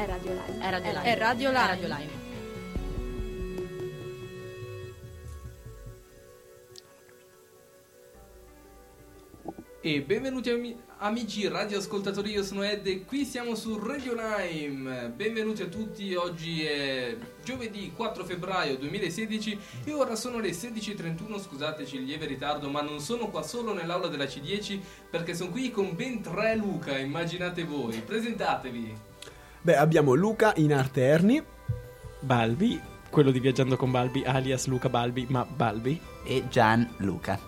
È 0.00 0.06
Radio 0.06 0.32
Live. 0.32 0.58
È 0.58 0.70
Radio 0.70 0.92
Live. 0.92 1.02
È 1.02 1.18
Radio 1.18 1.48
È 1.48 1.52
Live. 1.52 1.66
Radio 1.66 1.86
Live. 1.88 2.18
E 9.82 10.00
benvenuti 10.00 10.48
ami- 10.48 10.80
amici 10.98 11.46
radioascoltatori, 11.46 12.30
io 12.30 12.42
sono 12.42 12.62
Ed 12.62 12.86
e 12.86 13.04
qui 13.04 13.26
siamo 13.26 13.54
su 13.54 13.78
Radio 13.78 14.14
Lime. 14.14 15.10
Benvenuti 15.14 15.60
a 15.60 15.66
tutti, 15.66 16.14
oggi 16.14 16.64
è 16.64 17.14
giovedì 17.44 17.92
4 17.94 18.24
febbraio 18.24 18.78
2016 18.78 19.58
e 19.84 19.92
ora 19.92 20.16
sono 20.16 20.38
le 20.38 20.52
16.31, 20.52 21.38
scusateci 21.38 21.96
il 21.96 22.04
lieve 22.04 22.24
ritardo, 22.24 22.70
ma 22.70 22.80
non 22.80 23.00
sono 23.00 23.28
qua 23.28 23.42
solo 23.42 23.74
nell'aula 23.74 24.08
della 24.08 24.24
C10 24.24 24.80
perché 25.10 25.34
sono 25.34 25.50
qui 25.50 25.70
con 25.70 25.94
ben 25.94 26.22
tre 26.22 26.56
Luca, 26.56 26.96
immaginate 26.96 27.64
voi. 27.64 28.00
Presentatevi. 28.00 29.08
Beh, 29.62 29.76
abbiamo 29.76 30.14
Luca 30.14 30.54
in 30.56 30.72
arte 30.72 31.02
Erni. 31.02 31.42
Balbi, 32.20 32.80
quello 33.10 33.30
di 33.30 33.40
Viaggiando 33.40 33.76
con 33.76 33.90
Balbi, 33.90 34.24
alias 34.24 34.66
Luca 34.66 34.88
Balbi, 34.88 35.26
ma 35.28 35.44
Balbi. 35.44 36.00
e 36.24 36.44
Gianluca. 36.48 37.38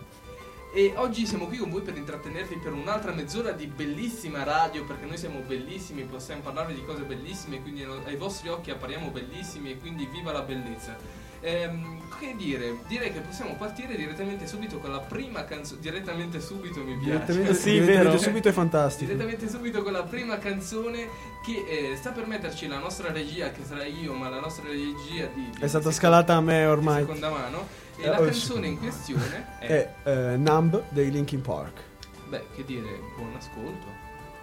E 0.74 0.92
oggi 0.96 1.26
siamo 1.26 1.46
qui 1.46 1.56
con 1.56 1.70
voi 1.70 1.80
per 1.80 1.96
intrattenervi 1.96 2.56
per 2.56 2.72
un'altra 2.72 3.12
mezz'ora 3.12 3.52
di 3.52 3.66
bellissima 3.66 4.42
radio, 4.42 4.84
perché 4.84 5.06
noi 5.06 5.16
siamo 5.16 5.40
bellissimi, 5.40 6.04
possiamo 6.04 6.42
parlarvi 6.42 6.74
di 6.74 6.84
cose 6.84 7.02
bellissime, 7.02 7.62
quindi 7.62 7.82
ai 7.82 8.16
vostri 8.16 8.48
occhi 8.48 8.70
appariamo 8.70 9.08
bellissimi 9.08 9.70
e 9.70 9.78
quindi 9.78 10.06
viva 10.06 10.32
la 10.32 10.42
bellezza. 10.42 10.96
Ehm, 11.44 12.00
che 12.20 12.34
dire? 12.36 12.78
Direi 12.86 13.12
che 13.12 13.18
possiamo 13.20 13.56
partire 13.56 13.96
direttamente 13.96 14.46
subito 14.46 14.78
con 14.78 14.92
la 14.92 15.00
prima 15.00 15.44
canzone. 15.44 15.80
Direttamente 15.80 16.40
subito 16.40 16.78
mi 16.84 16.94
piace. 16.96 17.10
Direttamente, 17.10 17.54
Sì, 17.54 17.70
direttamente 17.72 18.08
vero. 18.10 18.18
subito 18.18 18.48
è 18.48 18.52
fantastico. 18.52 19.04
Direttamente 19.06 19.48
subito 19.48 19.82
con 19.82 19.92
la 19.92 20.04
prima 20.04 20.38
canzone 20.38 21.08
che 21.44 21.64
eh, 21.92 21.96
sta 21.96 22.10
per 22.12 22.26
metterci 22.26 22.68
la 22.68 22.78
nostra 22.78 23.10
regia, 23.10 23.50
che 23.50 23.64
sarà 23.64 23.84
io, 23.84 24.14
ma 24.14 24.28
la 24.28 24.38
nostra 24.40 24.68
regia 24.68 25.26
di, 25.34 25.50
di 25.50 25.60
È 25.60 25.66
stata 25.66 25.88
di 25.88 25.94
scalata 25.94 26.34
a 26.36 26.40
me 26.40 26.64
ormai. 26.64 27.00
seconda 27.00 27.28
mano. 27.30 27.66
E 27.96 28.04
Eh, 28.04 28.08
la 28.08 28.20
oh, 28.20 28.24
canzone 28.24 28.66
in 28.68 28.78
questione 28.78 29.58
è. 29.58 29.66
È 29.66 29.94
eh, 30.04 30.36
Numb 30.36 30.80
dei 30.90 31.10
Linkin 31.10 31.40
Park. 31.40 31.80
Beh, 32.28 32.44
che 32.54 32.64
dire, 32.64 33.00
buon 33.16 33.34
ascolto. 33.36 33.86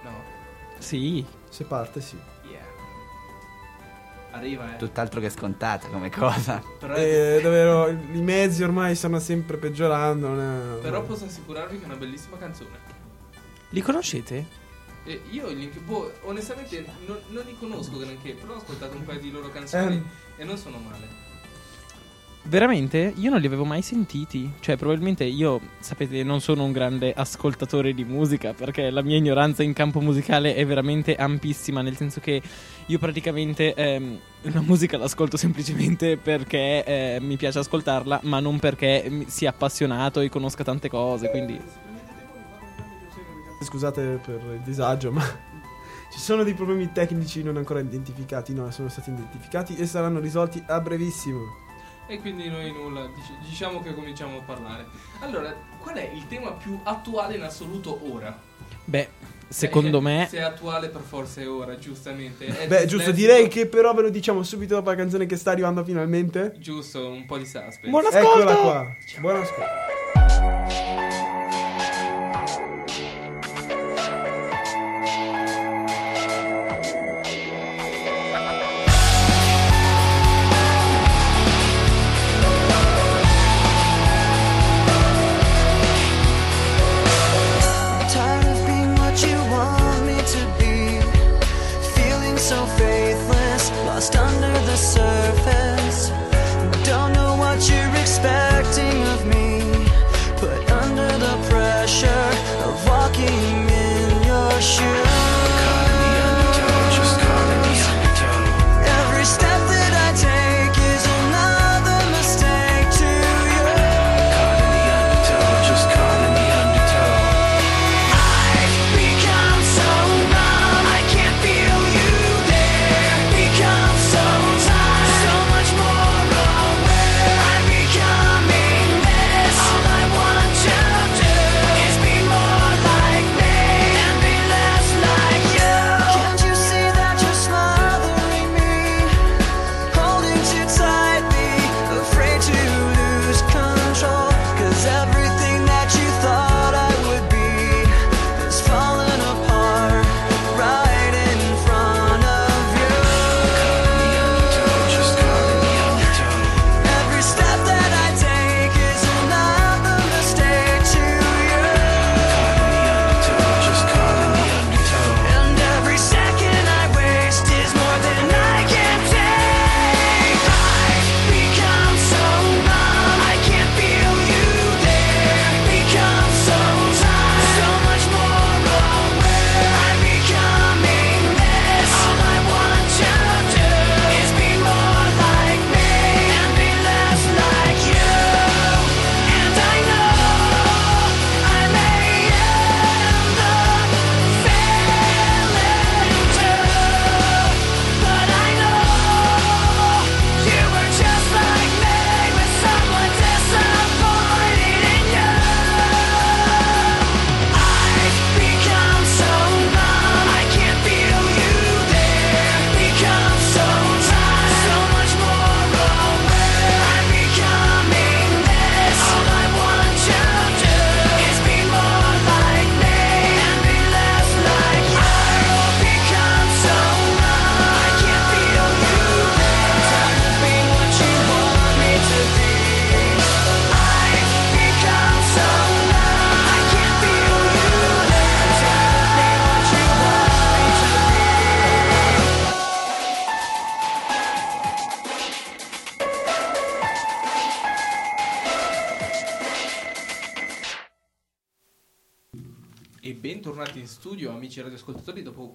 No, 0.03 0.11
Sì, 0.79 1.25
Se 1.49 1.63
parte, 1.63 2.01
sì. 2.01 2.17
Arriva, 4.31 4.73
eh. 4.73 4.77
Tutt'altro 4.77 5.19
che 5.19 5.29
scontata 5.29 5.87
come 5.87 6.09
cosa. 6.11 6.61
Però, 6.79 6.93
Eh, 6.95 7.39
davvero, 7.41 7.87
i 7.89 8.21
mezzi 8.21 8.61
ormai 8.63 8.95
stanno 8.95 9.19
sempre 9.19 9.57
peggiorando. 9.57 10.77
è- 10.77 10.81
però 10.81 11.01
posso 11.03 11.25
assicurarvi 11.25 11.77
che 11.77 11.83
è 11.83 11.85
una 11.85 11.95
bellissima 11.95 12.37
canzone. 12.37 12.97
li 13.71 13.81
conoscete? 13.81 14.57
E 15.05 15.21
io, 15.29 15.51
gli- 15.51 15.69
boh, 15.79 16.11
onestamente, 16.23 16.85
non, 17.05 17.17
non 17.29 17.43
li 17.45 17.55
conosco 17.57 17.97
granché, 17.97 18.33
però 18.33 18.53
ho 18.53 18.57
ascoltato 18.57 18.95
un 18.95 19.03
paio 19.03 19.19
di 19.19 19.31
loro 19.31 19.49
canzoni 19.49 19.95
Ehm. 19.95 20.05
e 20.37 20.43
non 20.43 20.57
sono 20.57 20.77
male. 20.77 21.07
Veramente? 22.43 23.13
Io 23.17 23.29
non 23.29 23.39
li 23.39 23.47
avevo 23.47 23.65
mai 23.65 23.81
sentiti. 23.81 24.51
Cioè, 24.59 24.77
probabilmente 24.77 25.23
io, 25.23 25.59
sapete, 25.79 26.23
non 26.23 26.41
sono 26.41 26.63
un 26.63 26.71
grande 26.71 27.13
ascoltatore 27.13 27.93
di 27.93 28.03
musica 28.03 28.53
perché 28.53 28.89
la 28.89 29.01
mia 29.01 29.17
ignoranza 29.17 29.61
in 29.61 29.73
campo 29.73 29.99
musicale 29.99 30.55
è 30.55 30.65
veramente 30.65 31.15
ampissima, 31.15 31.81
nel 31.81 31.95
senso 31.95 32.19
che 32.19 32.41
io 32.85 32.97
praticamente 32.97 33.73
ehm, 33.73 34.19
la 34.43 34.61
musica 34.61 34.97
l'ascolto 34.97 35.37
semplicemente 35.37 36.17
perché 36.17 36.83
eh, 36.83 37.17
mi 37.21 37.37
piace 37.37 37.59
ascoltarla, 37.59 38.21
ma 38.23 38.39
non 38.39 38.57
perché 38.57 39.25
sia 39.27 39.49
appassionato 39.49 40.21
e 40.21 40.29
conosca 40.29 40.63
tante 40.63 40.89
cose, 40.89 41.29
quindi... 41.29 41.59
Scusate 43.61 44.21
per 44.25 44.41
il 44.53 44.61
disagio, 44.63 45.11
ma 45.11 45.21
ci 46.11 46.17
sono 46.17 46.43
dei 46.43 46.53
problemi 46.53 46.91
tecnici 46.93 47.43
non 47.43 47.57
ancora 47.57 47.81
identificati. 47.81 48.53
No, 48.53 48.71
sono 48.71 48.87
stati 48.87 49.09
identificati 49.09 49.75
e 49.75 49.85
saranno 49.85 50.19
risolti 50.19 50.63
a 50.65 50.79
brevissimo. 50.79 51.67
E 52.11 52.19
quindi 52.19 52.49
noi 52.49 52.71
nulla, 52.71 53.05
dic- 53.05 53.47
diciamo 53.47 53.83
che 53.83 53.93
cominciamo 53.93 54.39
a 54.39 54.41
parlare. 54.41 54.83
Allora, 55.19 55.55
qual 55.79 55.95
è 55.95 56.09
il 56.11 56.27
tema 56.27 56.53
più 56.53 56.79
attuale 56.83 57.35
in 57.35 57.43
assoluto 57.43 57.99
ora? 58.11 58.35
Beh, 58.83 59.09
secondo 59.47 59.99
Eh, 59.99 60.01
me... 60.01 60.27
Se 60.27 60.37
è 60.37 60.41
attuale 60.41 60.89
per 60.89 61.01
forza 61.01 61.39
è 61.39 61.47
ora, 61.47 61.77
giustamente. 61.77 62.47
È 62.47 62.67
Beh, 62.67 62.87
giusto, 62.87 63.11
direi 63.11 63.47
che 63.47 63.67
però 63.67 63.93
ve 63.93 64.01
lo 64.01 64.09
diciamo 64.09 64.41
subito 64.41 64.73
dopo 64.73 64.89
la 64.89 64.95
canzone 64.95 65.27
che 65.27 65.35
sta 65.35 65.51
arrivando 65.51 65.83
finalmente. 65.83 66.55
Giusto, 66.57 67.09
un 67.09 67.27
po' 67.27 67.37
di 67.37 67.45
suspense. 67.45 67.89
Buon 67.89 68.05
ascolto! 68.07 68.39
Eccola 68.39 68.55
qua. 68.55 68.95
Buon 69.19 69.35
ascolto. 69.35 69.88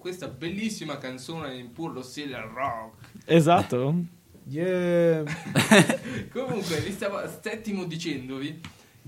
Questa 0.05 0.27
bellissima 0.27 0.99
canzone 0.99 1.55
in 1.55 1.71
puro 1.71 2.03
stile 2.03 2.39
rock. 2.39 3.07
Esatto. 3.25 3.95
Yeah. 4.47 5.23
Comunque, 6.31 6.79
vi 6.81 6.91
stavo, 6.91 7.27
stettimo 7.27 7.85
dicendovi 7.85 8.61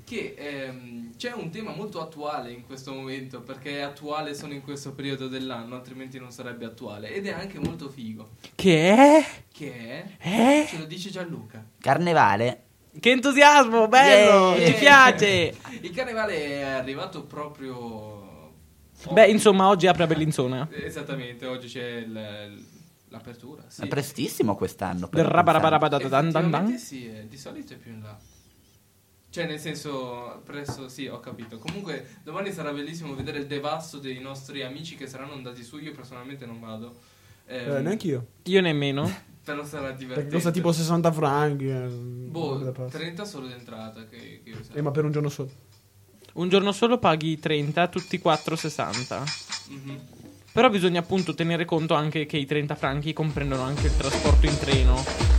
che 0.04 0.34
ehm, 0.36 1.16
c'è 1.16 1.34
un 1.34 1.52
tema 1.52 1.76
molto 1.76 2.02
attuale 2.02 2.50
in 2.50 2.66
questo 2.66 2.96
momento, 2.96 3.42
perché 3.42 3.78
è 3.78 3.82
attuale 3.82 4.34
solo 4.34 4.54
in 4.54 4.64
questo 4.64 4.94
periodo 4.94 5.28
dell'anno, 5.28 5.76
altrimenti 5.76 6.18
non 6.18 6.32
sarebbe 6.32 6.66
attuale. 6.66 7.14
Ed 7.14 7.28
è 7.28 7.32
anche 7.32 7.60
molto 7.60 7.90
figo. 7.90 8.30
Che 8.56 8.96
è? 8.96 9.26
Che 9.52 10.18
è? 10.18 10.62
Eh? 10.64 10.66
Ce 10.68 10.80
lo 10.80 10.86
dice 10.86 11.12
Gianluca. 11.12 11.64
Carnevale. 11.80 12.64
Che 13.00 13.12
entusiasmo, 13.12 13.88
bello, 13.88 14.56
Yeah. 14.56 14.66
ci 14.66 14.74
piace. 14.80 15.58
Il 15.80 15.92
carnevale 15.92 16.44
è 16.44 16.62
arrivato 16.64 17.22
proprio... 17.22 18.17
Beh, 19.12 19.28
insomma, 19.28 19.68
oggi 19.68 19.88
apre 19.88 20.04
a 20.04 20.08
Bellinzona. 20.08 20.68
Esattamente, 20.72 21.46
oggi 21.46 21.68
c'è 21.68 21.88
il- 21.98 22.66
l'apertura. 23.10 23.64
Sì. 23.68 23.84
È 23.84 23.88
prestissimo 23.88 24.56
quest'anno. 24.56 25.08
Del 25.12 25.24
però, 25.24 25.30
rabarabarabadan 25.30 26.78
sì, 26.78 27.08
eh, 27.08 27.28
di 27.28 27.38
solito 27.38 27.74
è 27.74 27.78
più 27.78 27.92
in 27.94 28.02
là. 28.02 28.18
Cioè, 29.30 29.46
nel 29.46 29.60
senso, 29.60 30.42
presso, 30.46 30.90
sì, 30.90 31.06
ho 31.08 31.20
capito. 31.20 31.58
Comunque, 31.60 32.08
domani 32.24 32.52
sarà 32.52 32.72
bellissimo 32.72 33.14
vedere 33.14 33.40
il 33.40 33.46
devasto 33.46 34.00
dei 34.00 34.20
nostri 34.20 34.64
amici 34.64 34.96
che 34.96 35.06
saranno 35.06 35.34
andati 35.34 35.64
su. 35.64 35.78
Io 35.78 35.92
personalmente 35.92 36.46
non 36.46 36.60
vado. 36.60 36.96
Ehm, 37.46 37.76
Eh, 37.76 37.82
neanche 37.82 38.08
io. 38.08 38.26
Io 38.44 38.62
nemmeno. 38.62 39.04
Però 39.48 39.64
sarà 39.64 39.84
Perché 39.90 39.98
divertente. 40.00 40.34
costa 40.34 40.52
tipo 40.52 40.72
60 40.72 41.12
franchi. 41.12 41.70
eh, 41.70 41.88
Boh, 41.88 42.58
da 42.58 42.72
pazzi. 42.72 42.98
30 42.98 43.24
solo 43.26 43.48
d'entrata. 43.48 44.06
Che, 44.06 44.42
che 44.44 44.50
io 44.50 44.58
Eh, 44.74 44.82
ma 44.82 44.92
per 44.92 45.06
un 45.06 45.12
giorno 45.12 45.30
solo. 45.30 45.50
Un 46.38 46.50
giorno 46.50 46.72
solo 46.72 47.00
paghi 47.00 47.40
30, 47.40 47.88
tutti 47.88 48.20
4,60. 48.20 49.24
Mhm. 49.70 50.00
Però 50.52 50.70
bisogna 50.70 51.00
appunto 51.00 51.34
tenere 51.34 51.66
conto 51.66 51.96
anche 51.96 52.28
che 52.28 52.38
i 52.38 52.46
30 52.46 52.76
franchi 52.76 53.12
comprendono 53.12 53.64
anche 53.64 53.88
il 53.88 53.98
trasporto 53.98 54.46
in 54.46 54.58
treno. 54.60 55.37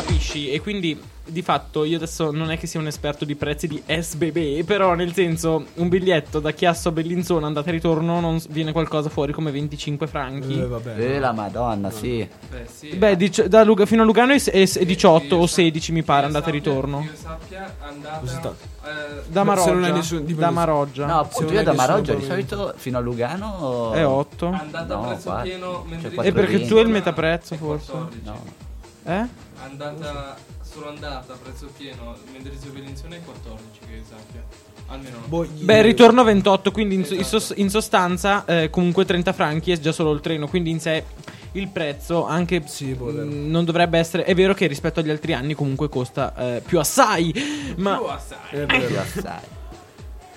Capisci? 0.00 0.50
E 0.50 0.60
quindi 0.60 0.98
di 1.26 1.42
fatto 1.42 1.84
io 1.84 1.96
adesso 1.96 2.30
non 2.32 2.50
è 2.50 2.58
che 2.58 2.66
sia 2.66 2.80
un 2.80 2.86
esperto 2.86 3.24
di 3.26 3.34
prezzi 3.36 3.68
di 3.68 3.80
SBB, 3.86 4.64
però 4.64 4.94
nel 4.94 5.12
senso 5.12 5.66
un 5.74 5.88
biglietto 5.88 6.40
da 6.40 6.50
Chiasso 6.52 6.88
a 6.88 6.92
Bellinzona 6.92 7.46
andata 7.46 7.68
e 7.68 7.72
ritorno 7.72 8.18
non 8.18 8.40
viene 8.48 8.72
qualcosa 8.72 9.10
fuori 9.10 9.32
come 9.32 9.50
25 9.50 10.06
franchi. 10.06 10.58
Eh, 10.58 10.66
vabbè. 10.66 10.98
Eh, 10.98 11.18
la 11.18 11.32
madonna, 11.32 11.90
sì. 11.90 12.26
Beh, 12.50 12.66
sì. 12.72 12.96
Beh, 12.96 13.16
dic- 13.16 13.44
da 13.44 13.62
Luga- 13.62 13.84
fino 13.84 14.02
a 14.02 14.04
Lugano 14.06 14.32
è, 14.32 14.38
s- 14.38 14.50
è 14.50 14.64
s- 14.64 14.76
è 14.76 14.78
Che 14.80 14.86
18 14.86 15.34
io 15.36 15.40
o 15.42 15.46
sa- 15.46 15.54
16 15.56 15.92
mi 15.92 16.02
pare 16.02 16.24
andata 16.26 16.48
e 16.48 16.52
ritorno. 16.52 17.00
che 17.00 17.04
Io 17.06 17.10
sappia, 17.14 17.76
andata... 17.80 18.54
Eh, 18.82 19.22
Da 19.28 19.44
Maroggia. 19.44 19.92
nessun- 19.92 20.24
tipo 20.24 20.40
da 20.40 20.50
Maroggia. 20.50 21.04
No, 21.06 21.12
Se 21.24 21.28
appunto, 21.28 21.52
io 21.52 21.62
da 21.62 21.70
nessun 21.72 21.86
Maroggia 21.86 22.14
di 22.14 22.24
solito 22.24 22.72
fino 22.76 22.96
a 22.96 23.00
Lugano... 23.02 23.92
È 23.92 24.04
8. 24.06 24.46
andata 24.46 24.94
No, 24.94 25.02
a 25.02 25.06
prezzo 25.08 25.28
qua- 25.30 25.40
pieno, 25.42 25.84
cioè, 25.88 25.98
mentre 26.00 26.26
E 26.26 26.32
perché 26.32 26.66
tu 26.66 26.76
hai 26.76 26.82
il 26.84 26.88
metaprezzo 26.88 27.54
forse? 27.56 27.90
14. 27.92 28.20
No. 28.24 28.68
Eh? 29.02 29.48
Andata 29.62 30.36
solo 30.62 30.88
andata 30.88 31.32
a 31.32 31.36
prezzo 31.36 31.68
pieno, 31.76 32.16
Mendrisio 32.32 32.70
Bellinzone 32.70 33.16
è 33.16 33.20
14 33.22 33.78
che 33.80 34.02
sappia. 34.08 34.42
Almeno 34.86 35.18
Boh, 35.26 35.46
Beh, 35.46 35.82
ritorno 35.82 36.24
28, 36.24 36.70
quindi 36.72 36.94
in, 36.96 37.04
so- 37.04 37.14
Esatto. 37.14 37.38
sos- 37.38 37.52
in 37.58 37.70
sostanza 37.70 38.44
eh, 38.44 38.70
comunque 38.70 39.04
30 39.04 39.32
franchi 39.32 39.70
è 39.72 39.78
già 39.78 39.92
solo 39.92 40.12
il 40.12 40.20
treno, 40.20 40.48
quindi 40.48 40.70
in 40.70 40.80
sé 40.80 41.04
il 41.52 41.68
prezzo 41.68 42.24
anche 42.26 42.62
Sì, 42.66 42.92
mh, 42.94 43.48
non 43.50 43.64
dovrebbe 43.64 43.98
essere... 43.98 44.24
È 44.24 44.34
vero 44.34 44.54
che 44.54 44.66
rispetto 44.66 45.00
agli 45.00 45.10
altri 45.10 45.32
anni 45.34 45.54
comunque 45.54 45.88
costa 45.88 46.34
eh, 46.56 46.60
più 46.60 46.78
assai, 46.78 47.32
ma... 47.76 47.96
più 47.96 48.06
assai. 48.06 48.38
È 48.50 48.66
Più 48.66 48.78
vero. 48.78 49.00
assai. 49.00 49.40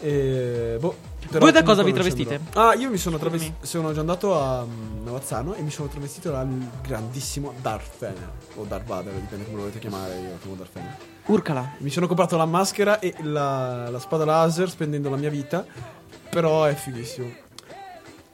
Eh, 0.02 0.78
boh, 0.80 0.96
Voi 1.32 1.52
da 1.52 1.64
cosa 1.64 1.84
vi 1.84 1.94
travestite? 1.94 2.36
andrò. 2.36 2.70
Ah, 2.70 2.74
io 2.76 2.90
mi 2.90 2.98
sono 2.98 3.18
travestito. 3.18 3.66
Sono 3.66 3.94
già 3.94 4.00
andato 4.02 4.40
a 4.40 4.64
mm, 4.66 5.04
Navazzano 5.06 5.54
e 5.56 5.62
mi 5.62 5.70
sono 5.72 5.88
travestito 5.88 6.32
dal 6.32 6.48
grandissimo 6.82 7.54
Darth 7.62 7.98
Vader. 8.00 8.30
O 8.56 8.64
Darth 8.66 8.86
Vader, 8.86 9.14
dipende 9.14 9.44
come 9.46 9.56
lo 9.56 9.62
volete 9.64 9.80
chiamare. 9.80 10.16
Io 10.20 10.38
chiamo 10.40 10.56
Darth 10.56 10.74
Vader. 10.74 10.98
Urcala. 11.26 11.72
Mi 11.78 11.90
sono 11.90 12.08
comprato 12.08 12.36
la 12.38 12.46
maschera 12.46 13.00
e 13.00 13.14
la, 13.22 13.90
la 13.90 14.00
spada 14.00 14.26
laser 14.26 14.70
spendendo 14.70 15.10
la 15.10 15.18
mia 15.18 15.30
vita. 15.30 15.66
Però 16.30 16.64
è 16.66 16.74
fighissimo. 16.74 17.32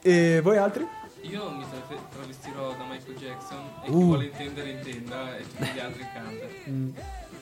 E 0.02 0.40
voi 0.42 0.56
altri? 0.56 0.86
Io 1.22 1.50
mi 1.50 1.64
tra- 1.68 1.96
travestirò 2.16 2.70
da 2.70 2.84
Michael 2.88 3.16
Jackson 3.16 3.58
e 3.84 3.86
chi 3.86 3.90
Uh. 3.90 4.04
vuole 4.04 4.24
intendere 4.24 4.70
intenda 4.70 5.36
e 5.36 5.42
tutti 5.42 5.70
gli 5.74 5.78
altri 5.78 6.06
canta. 6.14 6.46
Mm. 6.70 6.88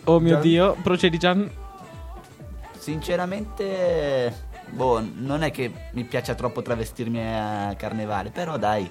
Oh 0.04 0.18
mio 0.18 0.32
Gian? 0.32 0.40
Dio, 0.40 0.76
procedi 0.82 1.18
Gian. 1.18 1.50
Sinceramente, 2.78 4.47
boh, 4.70 5.02
non 5.14 5.42
è 5.42 5.50
che 5.50 5.70
mi 5.92 6.04
piaccia 6.04 6.34
troppo 6.34 6.62
travestirmi 6.62 7.20
a 7.20 7.74
carnevale, 7.76 8.30
però 8.30 8.56
dai. 8.58 8.88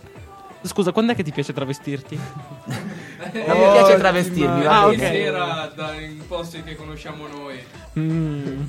Scusa, 0.61 0.91
quando 0.91 1.11
è 1.13 1.15
che 1.15 1.23
ti 1.23 1.31
piace 1.31 1.53
travestirti? 1.53 2.17
Non 3.17 3.57
mi 3.57 3.71
piace 3.71 3.97
travestirmi, 3.97 4.63
va 4.63 4.81
Ah, 4.83 4.89
bene. 4.89 5.03
ok. 5.07 5.11
Sera 5.11 5.71
da 5.75 5.93
in 5.99 6.21
posti 6.27 6.61
che 6.63 6.75
conosciamo 6.75 7.25
noi. 7.27 7.57
Mm, 7.99 8.63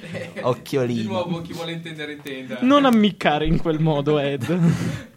Occhiolino. 0.42 1.00
Di 1.00 1.06
nuovo 1.06 1.40
chi 1.40 1.52
vuole 1.52 1.72
intendere 1.72 2.12
intenda. 2.12 2.58
non 2.62 2.84
ammiccare 2.84 3.46
in 3.46 3.58
quel 3.60 3.80
modo, 3.80 4.18
Ed. 4.18 4.44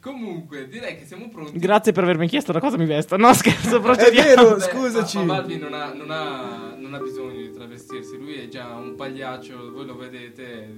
Comunque, 0.00 0.66
direi 0.68 0.96
che 0.96 1.04
siamo 1.04 1.28
pronti. 1.28 1.58
Grazie 1.58 1.92
per 1.92 2.04
avermi 2.04 2.26
chiesto 2.26 2.52
da 2.52 2.60
cosa 2.60 2.78
mi 2.78 2.86
vesto. 2.86 3.16
No, 3.18 3.34
scherzo, 3.34 3.76
È 3.76 3.80
procediamo. 3.80 4.28
vero, 4.28 4.54
Beh, 4.56 4.60
scusaci. 4.62 5.18
Ma, 5.18 5.24
ma 5.24 5.34
Balbi 5.36 5.58
non 5.58 5.74
ha, 5.74 5.92
non, 5.92 6.10
ha, 6.10 6.74
non 6.78 6.94
ha 6.94 6.98
bisogno 6.98 7.32
di 7.36 7.52
travestirsi, 7.90 8.16
lui 8.16 8.34
è 8.34 8.48
già 8.48 8.74
un 8.76 8.94
pagliaccio, 8.94 9.72
voi 9.72 9.84
lo 9.84 9.96
vedete. 9.96 10.72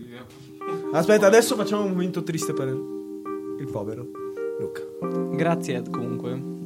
Aspetta, 0.93 1.27
adesso 1.27 1.55
facciamo 1.55 1.85
un 1.85 1.91
momento 1.91 2.23
triste 2.23 2.55
per 2.55 2.69
il 2.69 3.69
povero 3.71 4.07
Luca. 4.59 4.81
Grazie 5.37 5.77
Ed 5.77 5.91
comunque. 5.91 6.61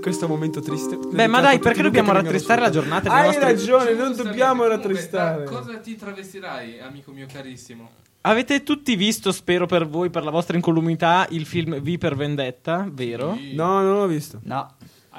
Questo 0.00 0.24
è 0.24 0.28
un 0.28 0.34
momento 0.34 0.60
triste. 0.60 0.96
Beh, 0.96 1.26
ma 1.26 1.40
dai, 1.40 1.58
perché 1.58 1.82
dobbiamo 1.82 2.12
rattristare 2.12 2.60
la 2.60 2.70
giornata 2.70 3.10
Hai 3.10 3.26
nostri- 3.26 3.44
ragione, 3.44 3.92
non 3.94 4.14
dobbiamo 4.14 4.64
rattristare. 4.68 5.44
Cosa 5.44 5.78
ti 5.78 5.96
travestirai, 5.96 6.78
amico 6.78 7.10
mio 7.10 7.26
carissimo? 7.30 7.90
Avete 8.20 8.62
tutti 8.62 8.94
visto, 8.94 9.32
spero 9.32 9.66
per 9.66 9.88
voi, 9.88 10.10
per 10.10 10.22
la 10.22 10.30
vostra 10.30 10.56
incolumità, 10.56 11.26
il 11.30 11.44
film 11.44 11.80
V 11.80 11.98
per 11.98 12.14
Vendetta, 12.14 12.88
vero? 12.88 13.36
No, 13.54 13.82
non 13.82 13.98
l'ho 13.98 14.06
visto. 14.06 14.38
No, 14.44 14.74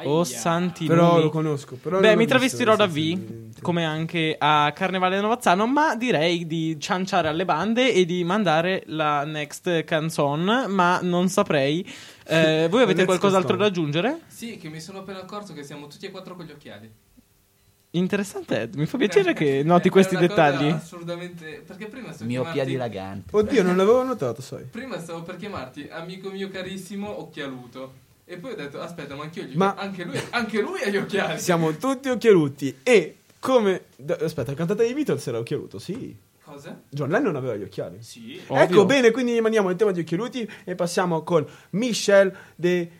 Oh 0.05 0.23
santi 0.23 0.85
Però 0.85 1.11
numi. 1.13 1.23
lo 1.23 1.29
conosco. 1.29 1.75
Però 1.81 1.99
Beh, 1.99 2.15
mi 2.15 2.25
travestirò 2.27 2.75
da 2.75 2.85
V, 2.87 3.61
come 3.61 3.83
anche 3.85 4.35
a 4.37 4.71
Carnevale 4.75 5.19
Novazzano, 5.19 5.65
ma 5.67 5.95
direi 5.95 6.45
di 6.45 6.77
cianciare 6.79 7.27
alle 7.27 7.45
bande 7.45 7.93
e 7.93 8.05
di 8.05 8.23
mandare 8.23 8.83
la 8.87 9.23
next 9.23 9.83
canzone, 9.83 10.67
ma 10.67 10.99
non 11.01 11.29
saprei. 11.29 11.87
Eh, 12.25 12.67
voi 12.71 12.83
avete 12.83 13.05
qualcos'altro 13.05 13.55
da 13.57 13.65
aggiungere? 13.65 14.21
Sì, 14.27 14.57
che 14.57 14.69
mi 14.69 14.79
sono 14.79 14.99
appena 14.99 15.19
accorto 15.21 15.53
che 15.53 15.63
siamo 15.63 15.87
tutti 15.87 16.05
e 16.05 16.11
quattro 16.11 16.35
con 16.35 16.45
gli 16.45 16.51
occhiali. 16.51 16.91
Interessante, 17.91 18.61
Ed. 18.61 18.75
Mi 18.75 18.85
fa 18.85 18.97
piacere 18.97 19.33
che 19.33 19.59
Eh, 19.59 19.63
noti 19.63 19.87
è 19.87 19.91
questi 19.91 20.15
una 20.15 20.27
cosa 20.27 20.49
dettagli. 20.51 20.69
Assolutamente. 20.69 21.63
Perché 21.65 21.87
prima 21.87 22.11
stavo 22.11 22.29
miopia 22.29 22.51
chiamarti- 22.51 22.71
dilagante. 22.71 23.35
Oddio, 23.35 23.63
non 23.63 23.77
l'avevo 23.77 24.03
notato, 24.03 24.41
sai. 24.41 24.65
Prima 24.65 24.99
stavo 24.99 25.23
per 25.23 25.37
chiamarti 25.37 25.87
amico 25.89 26.29
mio 26.29 26.49
carissimo 26.49 27.19
occhialuto. 27.19 28.05
E 28.29 28.37
poi 28.37 28.51
ho 28.51 28.55
detto, 28.55 28.81
aspetta, 28.81 29.15
ma 29.15 29.23
anch'io 29.23 29.43
ho 29.43 29.45
gli 29.45 29.55
Ma-. 29.55 29.75
Anche 29.75 30.03
lui, 30.03 30.19
anche 30.31 30.59
lui 30.59 30.81
ha 30.81 30.89
gli 30.89 30.97
occhiali. 30.97 31.39
Siamo 31.39 31.71
tutti 31.77 32.09
occhialuti. 32.09 32.79
E 32.83 33.19
come. 33.39 33.85
Aspetta, 34.19 34.51
il 34.51 34.57
cantante 34.57 34.83
dei 34.83 34.93
Beatles 34.93 35.25
era 35.27 35.39
occhialuto, 35.39 35.79
sì. 35.79 36.13
Cosa? 36.43 36.81
John 36.89 37.09
Lennon 37.09 37.37
aveva 37.37 37.55
gli 37.55 37.63
occhiali. 37.63 37.97
Sì. 38.01 38.37
Ovvio. 38.47 38.63
Ecco, 38.63 38.85
bene, 38.85 39.11
quindi 39.11 39.33
rimaniamo 39.33 39.69
nel 39.69 39.77
tema 39.77 39.91
di 39.91 40.01
occhialuti 40.01 40.49
e 40.65 40.75
passiamo 40.75 41.23
con 41.23 41.45
Michelle 41.71 42.35
dei 42.55 42.91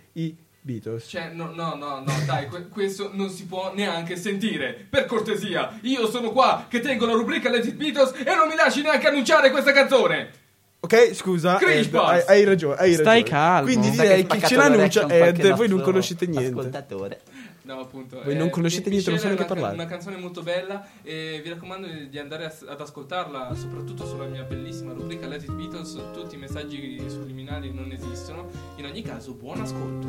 Beatles. 0.62 1.08
Cioè, 1.10 1.32
no, 1.34 1.52
no, 1.54 1.76
no, 1.76 2.04
no, 2.06 2.14
dai, 2.26 2.48
que- 2.48 2.68
questo 2.70 3.10
non 3.14 3.30
si 3.30 3.46
può 3.48 3.74
neanche 3.74 4.16
sentire. 4.16 4.88
Per 4.90 5.06
cortesia, 5.06 5.78
io 5.82 6.10
sono 6.10 6.32
qua 6.32 6.68
che 6.70 6.80
tengo 6.80 7.06
la 7.06 7.14
rubrica 7.14 7.50
Legit 7.50 7.76
Beatles 7.76 8.14
e 8.18 8.36
non 8.36 8.48
mi 8.48 8.56
lasci 8.56 8.82
neanche 8.82 9.08
annunciare 9.08 9.52
questa 9.52 9.74
canzone. 9.74 10.46
Ok, 10.80 11.14
scusa, 11.16 11.58
Cringe 11.58 11.80
Ed, 11.80 11.90
Box. 11.90 12.10
hai, 12.10 12.24
hai 12.28 12.44
ragione. 12.46 12.76
Hai 12.76 12.94
Stai 12.94 13.06
ragione. 13.06 13.24
calmo. 13.24 13.64
Quindi 13.68 13.90
direi 13.90 14.26
che 14.26 14.42
ce 14.42 14.56
l'annuncia 14.56 15.08
Ed, 15.08 15.54
voi 15.56 15.68
non 15.68 15.82
conoscete 15.82 16.28
niente. 16.28 16.48
Ascoltatore. 16.50 17.20
No, 17.64 17.80
appunto. 17.82 18.22
Voi 18.24 18.36
non 18.38 18.50
conoscete 18.50 18.90
niente, 18.90 19.10
non 19.10 19.20
so 19.20 19.26
neanche 19.26 19.44
è 19.46 19.52
una, 19.52 19.62
parlare. 19.62 19.90
canzone 19.90 20.16
molto 20.18 20.42
bella 20.42 20.88
e 21.04 21.42
vi 21.44 21.50
raccomando 21.50 21.88
di- 21.88 22.08
di 22.10 22.18
andare 22.20 22.46
a- 22.46 22.54
ad 22.72 22.80
ascoltarla, 22.80 23.54
soprattutto 23.56 24.06
sulla 24.06 24.26
mia 24.26 24.44
bellissima 24.44 24.94
rubrica 24.94 25.28
Let 25.28 25.44
It 25.44 25.52
Beatles. 25.52 25.98
Tutti 26.14 26.36
i 26.36 26.38
messaggi 26.38 27.04
subliminali 27.08 27.74
non 27.74 27.92
esistono. 27.92 28.48
In 28.78 28.86
ogni 28.86 29.02
caso, 29.02 29.34
buon 29.34 29.60
ascolto. 29.60 30.08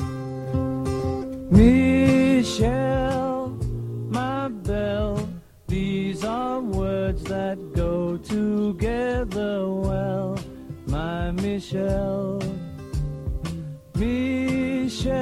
Michelle, 1.50 3.56
my 4.10 4.48
belle, 4.50 5.26
these 5.66 6.24
are 6.24 6.60
words 6.60 7.22
that 7.22 7.58
go 7.74 8.16
together 8.18 9.64
well, 9.66 10.38
Michelle. 11.32 12.38
Michelle, 13.96 15.16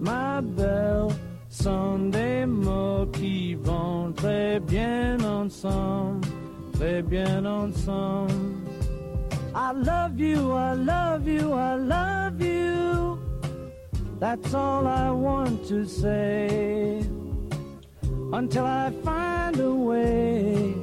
my 0.00 0.40
belle, 0.40 1.08
sont 1.48 2.10
des 2.10 2.46
mots 2.46 3.06
qui 3.12 3.54
vont 3.54 4.12
très 4.12 4.60
bien 4.60 5.18
ensemble, 5.24 6.26
très 6.72 7.02
bien 7.02 7.44
ensemble. 7.44 8.32
I 9.54 9.72
love 9.72 10.18
you, 10.18 10.52
I 10.52 10.74
love 10.74 11.26
you, 11.26 11.52
I 11.52 11.74
love 11.76 12.40
you. 12.40 13.18
That's 14.20 14.54
all 14.54 14.86
I 14.86 15.10
want 15.10 15.66
to 15.68 15.84
say. 15.84 17.00
Until 18.32 18.64
I 18.64 18.92
find 19.02 19.58
a 19.58 19.74
way, 19.74 20.74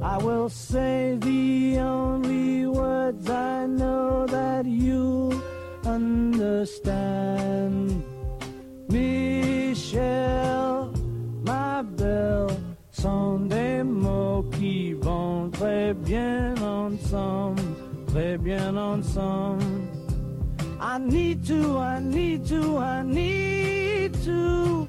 I 0.00 0.18
will 0.18 0.48
say 0.48 1.16
the 1.18 1.78
only 1.80 2.63
words 3.04 3.28
I 3.28 3.66
know 3.66 4.26
that 4.26 4.64
you 4.64 5.42
understand. 5.84 8.02
Michel, 8.88 10.90
ma 11.44 11.82
belle, 11.82 12.48
sont 12.90 13.40
des 13.48 13.82
mots 13.82 14.44
qui 14.52 14.94
vont 14.94 15.50
très 15.50 15.92
bien 15.94 16.54
ensemble, 16.62 17.62
très 18.06 18.38
bien 18.38 18.74
ensemble. 18.76 19.64
I 20.80 20.98
need 20.98 21.44
to, 21.46 21.78
I 21.78 22.00
need 22.00 22.46
to, 22.46 22.78
I 22.78 23.02
need 23.02 24.14
to, 24.24 24.88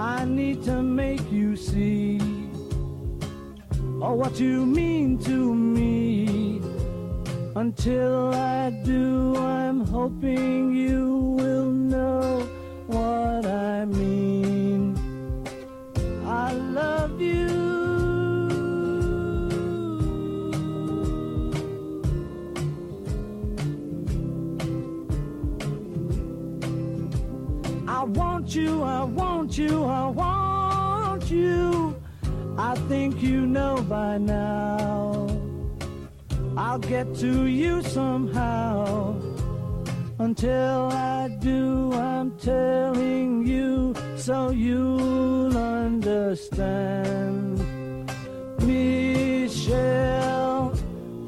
I 0.00 0.24
need 0.24 0.64
to 0.64 0.82
make 0.82 1.22
you 1.30 1.56
see 1.56 2.18
oh, 4.00 4.14
what 4.14 4.40
you 4.40 4.66
mean 4.66 5.18
to 5.18 5.54
me. 5.54 6.03
Until 7.56 8.34
I 8.34 8.70
do, 8.84 9.36
I'm 9.36 9.86
hoping 9.86 10.74
you 10.74 11.36
will 11.38 11.70
know 11.70 12.40
what 12.88 13.46
I 13.46 13.84
mean. 13.84 14.98
I 16.26 16.52
love 16.52 17.20
you. 17.20 17.54
I 27.86 28.02
want 28.02 28.52
you, 28.52 28.82
I 28.82 29.04
want 29.04 29.56
you, 29.56 29.84
I 29.84 30.06
want 30.08 31.30
you. 31.30 31.94
I 32.58 32.74
think 32.88 33.22
you 33.22 33.46
know 33.46 33.80
by 33.88 34.18
now. 34.18 35.43
I'll 36.56 36.78
get 36.78 37.14
to 37.16 37.46
you 37.46 37.82
somehow. 37.82 39.16
Until 40.18 40.88
I 40.92 41.28
do, 41.40 41.92
I'm 41.92 42.30
telling 42.38 43.44
you 43.44 43.94
so 44.16 44.50
you'll 44.50 45.56
understand. 45.56 47.58
Michel, 48.60 50.72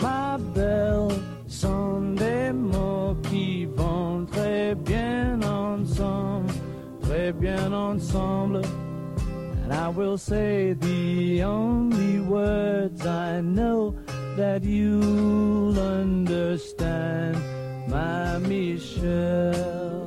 ma 0.00 0.38
belle, 0.54 1.10
sont 1.48 2.14
des 2.14 2.52
mots 2.52 3.16
qui 3.24 3.66
vont 3.66 4.24
très 4.26 4.76
bien 4.76 5.42
ensemble, 5.42 6.52
très 7.02 7.32
bien 7.32 7.72
ensemble. 7.72 8.62
And 9.64 9.72
I 9.72 9.88
will 9.88 10.16
say 10.16 10.74
the 10.74 11.42
only 11.42 12.20
words 12.20 13.04
I 13.04 13.40
know 13.40 13.96
that 14.36 14.62
you'll 14.64 15.78
understand, 15.78 17.36
my 17.88 18.38
Michelle. 18.38 20.04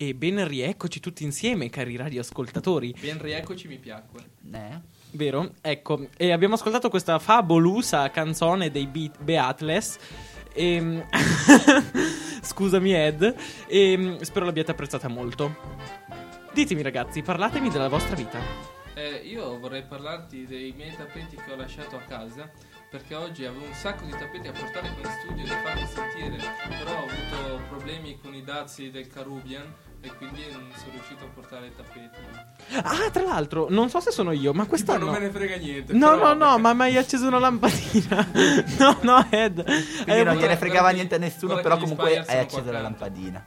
E 0.00 0.14
ben 0.14 0.46
rieccoci 0.46 1.00
tutti 1.00 1.24
insieme, 1.24 1.70
cari 1.70 1.96
radioascoltatori. 1.96 2.94
Ben 3.00 3.20
rieccoci, 3.20 3.66
mi 3.66 3.78
piacque. 3.78 4.30
Eh? 4.52 4.80
Vero? 5.18 5.50
Ecco, 5.60 6.06
e 6.16 6.30
abbiamo 6.30 6.54
ascoltato 6.54 6.88
questa 6.88 7.18
fabolosa 7.18 8.08
canzone 8.08 8.70
dei 8.70 8.86
Beat- 8.86 9.20
Beatles. 9.20 9.98
E... 10.52 11.04
Scusami 12.40 12.94
Ed, 12.94 13.34
e 13.66 14.18
spero 14.20 14.44
l'abbiate 14.44 14.70
apprezzata 14.70 15.08
molto. 15.08 15.56
Ditemi 16.52 16.82
ragazzi, 16.82 17.22
parlatemi 17.22 17.68
della 17.68 17.88
vostra 17.88 18.14
vita. 18.14 18.38
Eh, 18.94 19.22
io 19.24 19.58
vorrei 19.58 19.82
parlarti 19.82 20.46
dei 20.46 20.72
miei 20.76 20.94
tappeti 20.94 21.34
che 21.34 21.50
ho 21.50 21.56
lasciato 21.56 21.96
a 21.96 22.00
casa 22.02 22.48
perché 22.88 23.16
oggi 23.16 23.44
avevo 23.44 23.64
un 23.64 23.74
sacco 23.74 24.04
di 24.04 24.12
tappeti 24.12 24.46
a 24.46 24.52
portare 24.52 24.88
qua 24.94 25.10
in 25.10 25.18
studio 25.20 25.44
e 25.44 25.48
da 25.48 25.60
farli 25.62 25.86
sentire, 25.86 26.36
però 26.78 26.92
ho 26.92 27.06
avuto 27.06 27.60
problemi 27.68 28.18
con 28.20 28.34
i 28.34 28.44
dazi 28.44 28.90
del 28.90 29.08
Carubian 29.08 29.74
e 30.00 30.10
quindi 30.16 30.42
non 30.52 30.70
sono 30.76 30.92
riuscito 30.92 31.24
a 31.24 31.28
portare 31.34 31.66
i 31.66 31.72
tappeti. 31.74 32.16
Ah, 32.82 33.10
tra 33.10 33.22
l'altro, 33.24 33.66
non 33.70 33.88
so 33.88 34.00
se 34.00 34.10
sono 34.10 34.32
io, 34.32 34.52
ma 34.52 34.62
Ma 34.62 34.66
quest'anno... 34.66 35.06
non 35.06 35.14
me 35.14 35.20
ne 35.20 35.30
frega 35.30 35.56
niente. 35.56 35.92
No, 35.92 36.10
però- 36.10 36.34
no, 36.34 36.50
no, 36.50 36.58
ma 36.58 36.72
mi 36.74 36.82
hai 36.82 36.96
acceso 36.96 37.26
una 37.26 37.38
lampadina. 37.38 38.26
no, 38.78 38.98
no, 39.02 39.26
Ed. 39.30 39.62
Quindi 39.64 40.04
non 40.06 40.18
avuto- 40.28 40.40
gliene 40.44 40.56
fregava 40.56 40.90
niente 40.90 41.14
a 41.14 41.18
nessuno, 41.18 41.56
però 41.60 41.78
comunque 41.78 42.18
hai 42.26 42.38
acceso 42.38 42.70
la 42.70 42.80
lampadina. 42.80 43.44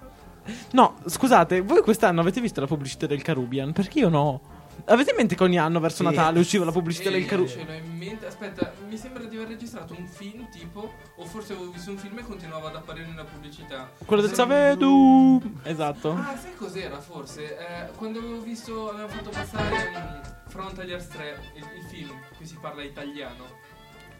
No, 0.72 0.98
scusate, 1.06 1.62
voi 1.62 1.82
quest'anno 1.82 2.22
avete 2.22 2.42
visto 2.42 2.60
la 2.60 2.68
pubblicità 2.68 3.06
del 3.06 3.22
Carubian? 3.22 3.74
Perché 3.74 4.00
io 4.00 4.10
no. 4.10 4.42
Avete 4.86 5.12
in 5.12 5.16
mente 5.18 5.36
che 5.36 5.44
ogni 5.44 5.58
anno 5.60 5.80
verso 5.80 5.98
Sì. 5.98 6.04
Natale 6.04 6.40
usciva 6.40 6.66
la 6.66 6.72
pubblicità 6.72 7.10
Eh, 7.10 7.12
del 7.14 7.22
io 7.22 7.28
Carubian? 7.28 7.58
ce 7.60 7.66
l'ho 7.66 7.74
in 7.74 7.98
mente. 7.98 8.26
Aspetta, 8.26 8.74
mi 8.88 8.98
sembra 8.98 9.24
di 9.24 9.36
aver 9.36 9.48
registrato 9.50 9.96
un 9.98 10.08
film 10.08 10.50
tipo, 10.50 10.94
o 11.16 11.26
forse 11.26 11.54
avevo 11.54 11.72
visto 11.72 11.92
un 11.92 11.98
film 11.98 12.18
e 12.20 12.24
continuava 12.24 12.70
ad 12.70 12.76
apparire 12.76 13.08
nella 13.08 13.24
pubblicità. 13.26 13.90
Quello 14.06 14.22
del 14.22 14.34
Savedu. 14.34 15.42
Esatto. 15.64 16.12
Ah, 16.12 16.36
sai 16.38 16.56
cos'era 16.56 17.00
forse? 17.00 17.58
Eh, 17.58 17.92
quando 17.96 18.20
avevo 18.20 18.42
visto, 18.42 18.90
avevano 18.90 19.08
fatto 19.10 19.30
passare 19.30 19.92
um, 19.96 20.22
Frontaliers 20.50 21.08
3, 21.08 21.40
il, 21.56 21.64
il 21.78 21.84
film, 21.90 22.12
qui 22.38 22.46
si 22.46 22.58
parla 22.60 22.84
italiano. 22.84 23.46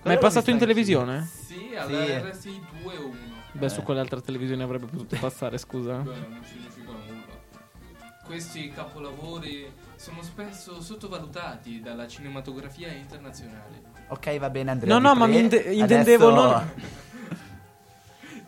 Ma 0.04 0.14
è 0.14 0.18
passato 0.18 0.50
in 0.50 0.58
televisione? 0.58 1.28
Sì, 1.32 1.76
alla 1.78 2.06
Sì. 2.06 2.12
RSI 2.48 2.62
2 2.82 2.98
o 2.98 3.06
1. 3.08 3.16
Beh, 3.54 3.70
su 3.70 3.82
quale 3.84 4.00
altra 4.00 4.20
televisione 4.22 4.64
avrebbe 4.64 4.86
potuto 4.88 5.16
passare, 5.20 5.58
scusa? 5.58 5.98
Beh, 5.98 6.10
non 6.10 6.42
significa 6.44 6.70
nulla. 6.78 6.81
Questi 8.32 8.72
capolavori 8.72 9.70
sono 9.98 10.22
spesso 10.24 10.82
sottovalutati 10.82 11.82
dalla 11.82 12.08
cinematografia 12.08 12.88
internazionale. 12.88 13.82
Ok, 14.08 14.38
va 14.40 14.50
bene, 14.50 14.72
Andrea. 14.72 14.98
No, 14.98 15.06
no, 15.10 15.14
ma 15.16 15.26
mi 15.28 15.38
inte- 15.38 15.58
intendevo 15.58 16.30
Adesso- 16.30 16.48
non- 16.48 16.72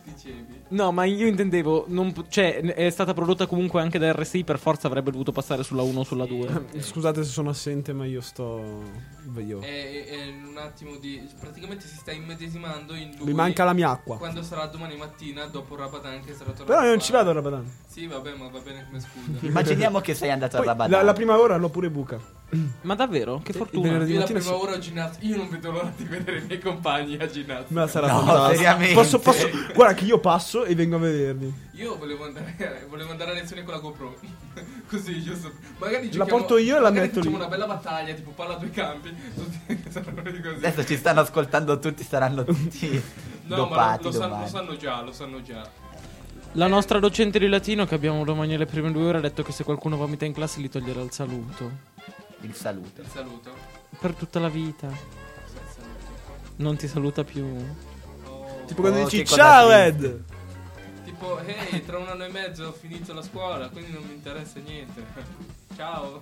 Dicevi? 0.04 0.53
No, 0.74 0.90
ma 0.90 1.04
io 1.04 1.28
intendevo, 1.28 1.84
non 1.86 2.12
cioè, 2.28 2.60
è 2.60 2.90
stata 2.90 3.14
prodotta 3.14 3.46
comunque 3.46 3.80
anche 3.80 3.96
da 4.00 4.10
RSI, 4.12 4.42
per 4.42 4.58
forza 4.58 4.88
avrebbe 4.88 5.12
dovuto 5.12 5.30
passare 5.30 5.62
sulla 5.62 5.82
1 5.82 6.00
o 6.00 6.02
sulla 6.02 6.26
2. 6.26 6.66
Scusate 6.78 7.22
se 7.22 7.30
sono 7.30 7.50
assente, 7.50 7.92
ma 7.92 8.04
io 8.06 8.20
sto. 8.20 8.82
Io. 9.36 9.60
È, 9.60 10.04
è 10.04 10.26
un 10.26 10.56
attimo 10.58 10.96
di. 10.96 11.22
praticamente 11.38 11.86
si 11.86 11.94
sta 11.94 12.10
immedesimando 12.10 12.92
in 12.96 13.14
lui. 13.16 13.26
Mi 13.28 13.34
manca 13.34 13.62
la 13.62 13.72
mia 13.72 13.90
acqua. 13.90 14.16
Quando 14.16 14.42
sarà 14.42 14.66
domani 14.66 14.96
mattina 14.96 15.44
dopo 15.46 15.76
Rabadan 15.76 16.24
che 16.24 16.32
sarà 16.32 16.50
tornato. 16.50 16.64
Però 16.64 16.82
io 16.82 16.88
non 16.88 17.00
ci 17.00 17.12
vado 17.12 17.30
a 17.30 17.32
Rabadan. 17.34 17.70
Sì, 17.86 18.08
vabbè, 18.08 18.34
ma 18.34 18.48
va 18.48 18.58
bene 18.58 18.84
come 18.84 18.98
scusa. 18.98 19.46
Immaginiamo 19.46 20.00
che 20.00 20.14
sei 20.14 20.32
andato 20.32 20.56
Poi, 20.56 20.66
a 20.66 20.70
Rabadan. 20.70 20.98
la, 20.98 21.04
la 21.04 21.12
prima 21.12 21.38
ora 21.38 21.56
l'ho 21.56 21.68
pure 21.68 21.88
buca. 21.88 22.18
Ma 22.82 22.94
davvero? 22.94 23.40
Che 23.42 23.52
fortuna. 23.52 24.04
Io 24.04 24.18
la 24.20 24.24
prima 24.24 24.40
sì. 24.40 24.48
ora 24.48 24.72
ho 24.74 24.78
ginnazzo. 24.78 25.18
Io 25.22 25.36
non 25.36 25.48
vedo 25.48 25.72
l'ora 25.72 25.92
di 25.96 26.04
vedere 26.04 26.38
i 26.38 26.44
miei 26.44 26.60
compagni 26.60 27.16
a 27.16 27.26
ginnazzo. 27.26 27.66
Ma 27.68 27.86
sarà 27.88 28.06
No, 28.12 28.20
fantastico. 28.20 28.56
seriamente. 28.56 28.94
Posso, 28.94 29.18
posso, 29.18 29.48
guarda 29.74 29.94
che 29.94 30.04
io 30.04 30.18
passo 30.20 30.64
e 30.64 30.74
vengo 30.76 30.96
a 30.96 30.98
vedervi. 31.00 31.52
Io 31.72 31.96
volevo 31.96 32.24
andare, 32.24 32.86
volevo 32.88 33.10
andare 33.10 33.32
a 33.32 33.34
lezione 33.34 33.64
con 33.64 33.74
la 33.74 33.80
GoPro. 33.80 34.16
Così, 34.88 35.20
giusto. 35.22 35.50
Magari 35.78 36.04
La 36.06 36.10
giochiamo- 36.12 36.38
porto 36.38 36.58
io 36.58 36.76
e 36.76 36.80
la 36.80 36.90
metto 36.90 37.14
facciamo 37.16 37.30
lì. 37.30 37.34
una 37.42 37.48
bella 37.50 37.66
battaglia, 37.66 38.14
tipo 38.14 38.30
palla 38.30 38.54
a 38.54 38.58
due 38.58 38.70
campi. 38.70 39.12
Adesso 40.56 40.84
ci 40.84 40.96
stanno 40.96 41.20
ascoltando 41.20 41.78
tutti, 41.78 42.04
saranno 42.04 42.44
tutti 42.44 42.88
No, 43.46 43.56
ma 43.56 43.56
dopati 43.56 44.04
lo, 44.04 44.10
lo 44.10 44.16
sanno, 44.16 44.40
lo 44.40 44.46
sanno 44.46 44.76
già, 44.76 45.00
lo 45.02 45.12
sanno 45.12 45.42
già. 45.42 45.68
La 46.52 46.68
nostra 46.68 47.00
docente 47.00 47.40
di 47.40 47.48
latino 47.48 47.84
che 47.84 47.96
abbiamo 47.96 48.22
domani 48.24 48.56
le 48.56 48.66
prime 48.66 48.92
due 48.92 49.06
ore 49.06 49.18
ha 49.18 49.20
detto 49.20 49.42
che 49.42 49.50
se 49.50 49.64
qualcuno 49.64 49.96
vomita 49.96 50.24
in 50.24 50.32
classe 50.32 50.60
gli 50.60 50.68
toglierà 50.68 51.00
il 51.00 51.10
saluto. 51.10 51.92
Il 52.44 52.54
saluto. 52.54 53.00
Il 53.00 53.08
saluto. 53.08 53.52
Per 53.98 54.14
tutta 54.14 54.38
la 54.38 54.48
vita. 54.48 54.86
Il 54.88 54.94
saluto. 55.74 55.92
Non 56.56 56.76
ti 56.76 56.86
saluta 56.88 57.24
più. 57.24 57.44
Oh. 58.24 58.64
Tipo 58.66 58.80
quando 58.80 59.00
Oh, 59.00 59.04
dici 59.04 59.24
ciao. 59.26 59.70
Ed. 59.72 60.22
Tipo, 61.04 61.38
ehi, 61.40 61.84
tra 61.84 61.98
un 61.98 62.08
anno 62.08 62.24
e 62.24 62.28
mezzo 62.28 62.64
ho 62.66 62.72
finito 62.72 63.12
la 63.12 63.22
scuola, 63.22 63.68
quindi 63.68 63.92
non 63.92 64.02
mi 64.02 64.14
interessa 64.14 64.58
niente. 64.60 65.04
Ciao. 65.76 66.20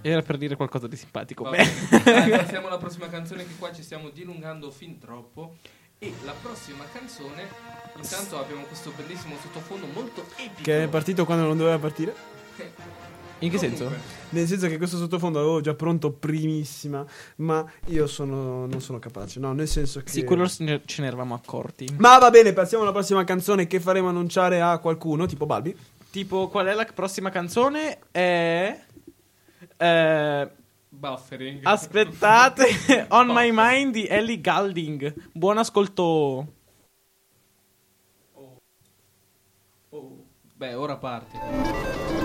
Era 0.00 0.22
per 0.22 0.36
dire 0.38 0.54
qualcosa 0.56 0.86
di 0.86 0.96
simpatico. 0.96 1.44
Va 1.44 1.50
Beh. 1.50 1.68
bene. 1.90 2.02
Dai, 2.04 2.30
passiamo 2.30 2.68
alla 2.68 2.78
prossima 2.78 3.08
canzone 3.08 3.44
che 3.46 3.54
qua 3.58 3.72
ci 3.72 3.82
stiamo 3.82 4.10
dilungando 4.10 4.70
fin 4.70 4.98
troppo. 4.98 5.56
E 5.98 6.14
la 6.24 6.32
prossima 6.40 6.84
canzone, 6.92 7.48
intanto 7.96 8.38
abbiamo 8.38 8.62
questo 8.62 8.92
bellissimo 8.96 9.34
sottofondo 9.42 9.86
molto 9.86 10.24
epico. 10.36 10.62
Che 10.62 10.84
è 10.84 10.88
partito 10.88 11.24
quando 11.24 11.44
non 11.44 11.56
doveva 11.56 11.78
partire. 11.78 12.14
In 13.40 13.50
che 13.50 13.58
senso? 13.58 13.90
Nel 14.30 14.46
senso 14.48 14.66
che 14.66 14.78
questo 14.78 14.96
sottofondo 14.96 15.38
l'avevo 15.38 15.60
già 15.60 15.74
pronto 15.74 16.10
primissima, 16.10 17.04
ma 17.36 17.64
io 17.86 18.06
sono, 18.08 18.66
non 18.66 18.80
sono 18.80 18.98
capace. 18.98 19.38
No, 19.38 19.52
nel 19.52 19.68
senso 19.68 20.00
che. 20.00 20.10
Sì, 20.10 20.24
quello 20.24 20.48
ce 20.48 20.64
ne 20.64 21.06
eravamo 21.06 21.34
accorti. 21.34 21.86
Ma 21.98 22.18
va 22.18 22.30
bene, 22.30 22.52
passiamo 22.52 22.82
alla 22.82 22.92
prossima 22.92 23.22
canzone 23.22 23.68
che 23.68 23.78
faremo 23.78 24.08
annunciare 24.08 24.60
a 24.60 24.78
qualcuno, 24.78 25.26
tipo 25.26 25.46
Balbi. 25.46 25.76
Tipo, 26.10 26.48
qual 26.48 26.66
è 26.66 26.74
la 26.74 26.84
prossima 26.92 27.30
canzone? 27.30 27.98
È. 28.10 28.84
eh, 29.76 30.50
Buffering. 30.88 31.60
aspettate, 31.62 33.06
On 33.10 33.28
My 33.28 33.50
Mind 33.52 33.92
di 33.92 34.06
Ellie 34.06 34.40
Galding. 34.40 35.14
Buon 35.32 35.58
ascolto. 35.58 36.02
Oh. 38.32 38.56
oh, 39.90 40.24
Beh, 40.54 40.74
ora 40.74 40.96
parte. 40.96 42.17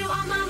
you 0.00 0.06
on 0.08 0.28
my 0.30 0.49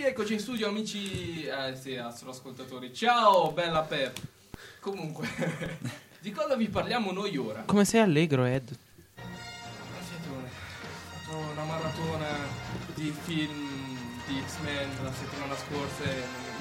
rieccoci 0.00 0.32
in 0.32 0.40
studio, 0.40 0.68
amici. 0.68 1.44
Eh 1.44 1.76
sì, 1.76 1.94
ascoltatori. 1.94 2.92
Ciao, 2.94 3.52
bella 3.52 3.82
Pep. 3.82 4.18
Comunque, 4.80 5.28
di 6.20 6.32
cosa 6.32 6.56
vi 6.56 6.68
parliamo 6.68 7.12
noi 7.12 7.36
ora? 7.36 7.64
Come 7.66 7.84
sei 7.84 8.00
allegro, 8.00 8.46
Ed? 8.46 8.70
Ho 9.16 9.22
fatto 11.20 11.36
una 11.52 11.64
maratona 11.64 12.28
di 12.94 13.14
film 13.24 13.98
di 14.26 14.42
X-Men 14.46 14.88
la 15.02 15.12
settimana 15.12 15.54
scorsa. 15.54 16.04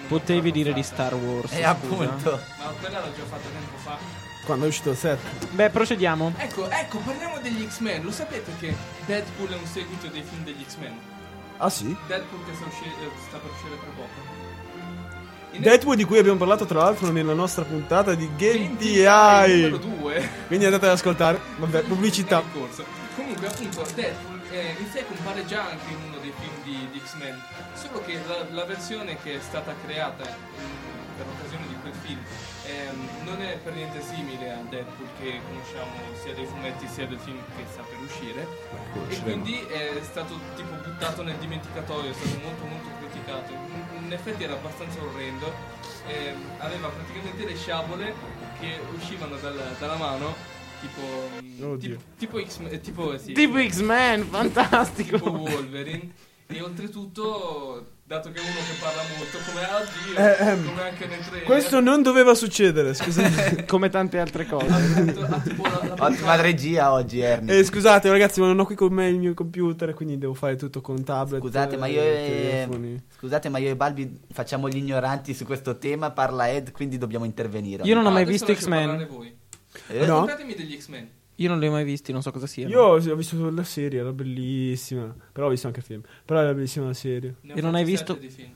Potevi 0.09 0.51
dire 0.51 0.73
di. 0.73 0.83
Star 0.83 1.13
Wars. 1.15 1.53
Eh, 1.53 1.59
e 1.59 1.63
appunto. 1.63 2.41
Ma 2.57 2.73
quella 2.79 2.99
l'ho 2.99 3.13
già 3.15 3.23
fatta 3.23 3.47
tempo 3.47 3.77
fa. 3.77 3.97
Quando 4.43 4.65
è 4.65 4.67
uscito 4.67 4.89
il 4.89 4.97
set. 4.97 5.47
Beh, 5.51 5.69
procediamo. 5.69 6.33
Ecco, 6.37 6.69
ecco, 6.69 6.97
parliamo 6.99 7.39
degli 7.39 7.65
X-Men. 7.65 8.03
Lo 8.03 8.11
sapete 8.11 8.51
che 8.59 8.75
Deadpool 9.05 9.51
è 9.51 9.55
un 9.55 9.65
seguito 9.65 10.07
dei 10.07 10.23
film 10.23 10.43
degli 10.43 10.65
X-Men? 10.67 11.18
Ah 11.61 11.69
sì? 11.69 11.93
Deadpool 12.07 12.45
che 12.45 12.53
sta, 12.55 12.65
usci- 12.65 12.85
eh, 12.85 13.09
sta 13.27 13.37
per 13.37 13.51
uscire 13.51 13.77
tra 13.77 13.89
poco. 13.95 14.37
In 15.51 15.61
Deadpool 15.61 15.97
di 15.97 16.05
cui 16.05 16.17
abbiamo 16.17 16.37
parlato 16.37 16.65
tra 16.65 16.79
l'altro 16.83 17.11
nella 17.11 17.33
nostra 17.33 17.65
puntata 17.65 18.13
di 18.13 18.29
Game 18.37 18.77
DI 18.77 19.03
numero 19.03 19.77
2 19.77 20.29
quindi 20.47 20.65
andate 20.65 20.85
ad 20.85 20.91
ascoltare. 20.93 21.39
Vabbè 21.57 21.81
pubblicità. 21.81 22.41
Comunque 23.15 23.47
appunto 23.47 23.85
Deadpool 23.93 24.39
eh, 24.51 24.75
in 24.79 24.89
sé 24.89 25.05
compare 25.05 25.45
già 25.45 25.63
anche 25.63 25.91
in 25.91 25.97
uno 26.07 26.17
dei 26.21 26.31
film 26.39 26.63
di, 26.63 26.87
di 26.93 27.01
X-Men. 27.05 27.41
Solo 27.73 28.01
che 28.05 28.19
la, 28.25 28.45
la, 28.51 28.63
versione 28.63 29.17
che 29.21 29.35
è 29.35 29.39
stata 29.41 29.75
creata 29.85 30.23
in, 30.23 31.17
per 31.17 31.25
l'occasione 31.25 31.67
di 31.67 31.75
quel 31.81 31.93
film 32.05 32.19
ehm, 32.69 33.25
non 33.25 33.41
è 33.41 33.57
per 33.63 33.73
niente 33.73 34.01
simile 34.01 34.51
a 34.51 34.61
Deadpool 34.69 35.07
che 35.19 35.39
conosciamo 35.47 35.91
sia 36.21 36.33
dei 36.33 36.45
fumetti 36.45 36.87
sia 36.87 37.07
del 37.07 37.19
film 37.19 37.37
che 37.57 37.63
sta 37.71 37.81
per 37.81 37.97
uscire. 37.99 38.47
E 39.09 39.19
quindi 39.21 39.59
è 39.65 39.99
stato 40.03 40.37
tipo 40.55 40.73
buttato 40.83 41.23
nel 41.23 41.35
dimenticatoio, 41.37 42.09
è 42.11 42.13
stato 42.13 42.39
molto 42.43 42.65
molto 42.65 42.87
criticato. 42.99 43.51
In, 43.53 44.05
in 44.05 44.13
effetti 44.13 44.43
era 44.43 44.53
abbastanza 44.53 45.01
orrendo. 45.01 45.51
ehm, 46.07 46.41
aveva 46.59 46.87
praticamente 46.89 47.45
le 47.45 47.55
sciabole 47.55 48.13
che 48.59 48.79
uscivano 48.95 49.35
dal- 49.37 49.75
dalla 49.79 49.95
mano. 49.95 50.35
Tipo, 50.79 51.01
mm, 51.43 51.77
tipo, 51.77 52.01
tipo 52.17 52.41
X-Men, 52.41 52.73
eh, 52.73 52.79
tipo, 52.79 53.17
sì, 53.17 53.33
Tipo 53.33 53.57
X-Men, 53.61 54.23
fantastico. 54.31 55.17
tipo 55.17 55.29
Wolverine. 55.31 56.09
E 56.47 56.61
oltretutto, 56.61 57.85
dato 58.09 58.31
che 58.31 58.39
è 58.39 58.41
uno 58.41 58.51
che 58.51 58.73
parla 58.81 59.03
molto, 59.15 59.37
come 59.45 59.61
oddio, 59.61 60.17
Eh, 60.17 60.49
ehm, 60.49 60.65
come 60.65 60.81
anche 60.81 61.05
nel 61.05 61.19
trailer. 61.19 61.43
Questo 61.43 61.79
non 61.79 62.01
doveva 62.01 62.33
succedere, 62.33 62.95
scusate. 62.95 63.65
Come 63.69 63.89
tante 63.89 64.17
altre 64.17 64.47
cose. 64.47 64.65
ha 64.65 65.39
tipo 65.41 65.61
la, 65.61 65.93
la 65.95 66.05
Ottima 66.05 66.35
regia 66.35 66.91
oggi, 66.91 67.19
Ernie. 67.19 67.59
Eh, 67.59 67.63
scusate 67.63 68.09
ragazzi, 68.09 68.39
ma 68.39 68.47
non 68.47 68.57
ho 68.59 68.65
qui 68.65 68.73
con 68.73 68.91
me 68.91 69.09
il 69.09 69.19
mio 69.19 69.35
computer, 69.35 69.93
quindi 69.93 70.17
devo 70.17 70.33
fare 70.33 70.55
tutto 70.55 70.81
con 70.81 71.03
tablet. 71.03 71.39
Scusate, 71.39 71.77
ma 71.77 71.85
io 71.85 72.01
eh, 72.01 72.05
e... 72.05 72.49
telefoni. 72.65 73.03
Scusate, 73.15 73.47
ma 73.49 73.59
io 73.59 73.69
e 73.69 73.75
Balbi 73.75 74.19
facciamo 74.33 74.67
gli 74.67 74.77
ignoranti 74.77 75.35
su 75.35 75.45
questo 75.45 75.77
tema, 75.77 76.09
parla 76.09 76.49
Ed, 76.49 76.71
quindi 76.71 76.97
dobbiamo 76.97 77.25
intervenire. 77.25 77.83
Io 77.83 77.93
non 77.93 78.05
ho 78.05 78.09
Ah, 78.09 78.13
mai 78.13 78.25
visto 78.25 78.51
X-Men. 78.51 79.07
Eh? 79.87 80.05
No? 80.07 80.25
Raccontatemi 80.25 80.55
degli 80.55 80.79
X-Men. 80.79 81.09
Io 81.39 81.49
non 81.49 81.59
li 81.59 81.67
ho 81.67 81.71
mai 81.71 81.83
visti, 81.83 82.11
non 82.11 82.21
so 82.21 82.31
cosa 82.31 82.47
siano. 82.47 82.69
Io 82.71 82.81
ho 82.81 83.15
visto 83.15 83.35
solo 83.35 83.49
la 83.51 83.63
serie, 83.63 83.99
era 83.99 84.11
bellissima. 84.11 85.13
Però 85.31 85.47
ho 85.47 85.49
visto 85.49 85.67
anche 85.67 85.79
il 85.79 85.85
film. 85.85 86.01
Però 86.25 86.39
era 86.39 86.53
bellissima 86.53 86.85
la 86.87 86.93
serie. 86.93 87.35
Ne 87.41 87.53
E 87.53 87.61
non 87.61 87.75
hai 87.75 87.83
visto- 87.85 88.13
di 88.13 88.29
film. 88.29 88.53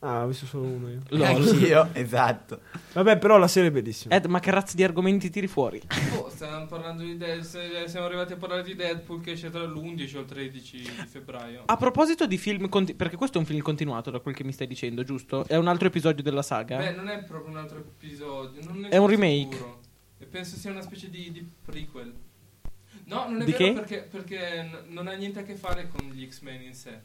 Ah, 0.00 0.22
ho 0.24 0.26
visto 0.26 0.44
solo 0.44 0.64
uno 0.66 0.90
io. 0.90 1.00
LOL. 1.16 1.24
Anch'io, 1.24 1.88
esatto. 1.94 2.60
Vabbè, 2.92 3.16
però 3.16 3.38
la 3.38 3.48
serie 3.48 3.70
è 3.70 3.72
bellissima. 3.72 4.14
Ed, 4.14 4.26
ma 4.26 4.38
che 4.38 4.50
razza 4.50 4.74
di 4.76 4.84
argomenti 4.84 5.30
tiri 5.30 5.46
fuori? 5.46 5.80
Oh, 6.18 6.28
stavamo 6.28 6.66
parlando 6.66 7.02
di 7.02 7.16
Deadpool. 7.16 7.88
Siamo 7.88 8.04
arrivati 8.04 8.34
a 8.34 8.36
parlare 8.36 8.62
di 8.62 8.74
Deadpool 8.74 9.22
che 9.22 9.30
esce 9.30 9.48
tra 9.48 9.64
l'11 9.64 10.16
o 10.16 10.20
il 10.20 10.26
13 10.26 10.76
di 10.76 11.06
febbraio. 11.08 11.62
A 11.64 11.76
proposito 11.78 12.26
di 12.26 12.36
film, 12.36 12.68
conti- 12.68 12.92
perché 12.94 13.16
questo 13.16 13.38
è 13.38 13.40
un 13.40 13.46
film 13.46 13.62
continuato 13.62 14.10
da 14.10 14.18
quel 14.20 14.34
che 14.34 14.44
mi 14.44 14.52
stai 14.52 14.66
dicendo, 14.66 15.04
giusto? 15.04 15.46
È 15.46 15.56
un 15.56 15.68
altro 15.68 15.86
episodio 15.88 16.22
della 16.22 16.42
saga? 16.42 16.76
Beh, 16.76 16.92
non 16.92 17.08
è 17.08 17.24
proprio 17.24 17.50
un 17.52 17.56
altro 17.56 17.78
episodio. 17.78 18.60
Non 18.62 18.80
ne 18.80 18.88
È 18.90 18.98
un 18.98 19.06
remake. 19.06 19.56
sicuro. 19.56 19.80
E 20.18 20.26
penso 20.26 20.56
sia 20.56 20.70
una 20.70 20.82
specie 20.82 21.10
di, 21.10 21.30
di 21.32 21.48
prequel. 21.64 22.14
No, 23.06 23.28
non 23.28 23.42
è 23.42 23.44
Di 23.44 23.52
vero 23.52 23.64
che? 23.64 23.72
perché, 23.72 24.08
perché 24.10 24.62
n- 24.62 24.84
non 24.88 25.08
ha 25.08 25.12
niente 25.12 25.40
a 25.40 25.42
che 25.42 25.56
fare 25.56 25.88
con 25.88 26.08
gli 26.10 26.26
X-Men 26.26 26.62
in 26.62 26.74
sé. 26.74 27.00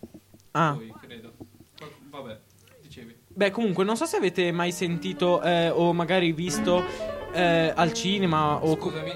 Ah. 0.51 0.73
Poi, 0.75 0.93
credo. 1.01 1.33
Qual- 1.77 1.91
Vabbè, 2.09 2.39
dicevi. 2.81 3.15
Beh, 3.27 3.51
comunque, 3.51 3.83
non 3.83 3.97
so 3.97 4.05
se 4.05 4.17
avete 4.17 4.51
mai 4.51 4.71
sentito 4.71 5.41
eh, 5.41 5.69
o 5.69 5.91
magari 5.93 6.31
visto 6.31 6.83
eh, 7.33 7.73
al 7.75 7.93
cinema 7.93 8.63
o... 8.63 8.75
Scusami, 8.75 9.11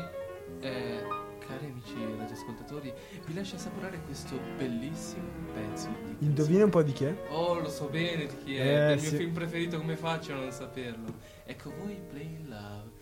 eh, 0.61 1.03
cari 1.45 1.65
amici 1.65 1.93
radioascoltatori, 2.17 2.93
vi 3.25 3.33
lascio 3.33 3.55
assaporare 3.55 4.01
questo 4.05 4.37
bellissimo 4.57 5.23
pezzo 5.53 5.89
di 6.17 6.25
Indovina 6.25 6.63
un 6.65 6.69
po' 6.69 6.83
di 6.83 6.91
chi 6.93 7.05
è? 7.05 7.15
Oh, 7.29 7.59
lo 7.59 7.69
so 7.69 7.87
bene 7.87 8.25
di 8.25 8.37
chi 8.43 8.55
è. 8.55 8.61
Eh, 8.61 8.87
del 8.89 8.99
sì. 8.99 9.09
mio 9.09 9.17
film 9.19 9.33
preferito, 9.33 9.77
come 9.77 9.95
faccio 9.95 10.33
a 10.33 10.37
non 10.37 10.51
saperlo? 10.51 11.13
Ecco 11.45 11.73
voi, 11.77 11.99
Plain 12.09 12.47
Love, 12.47 12.92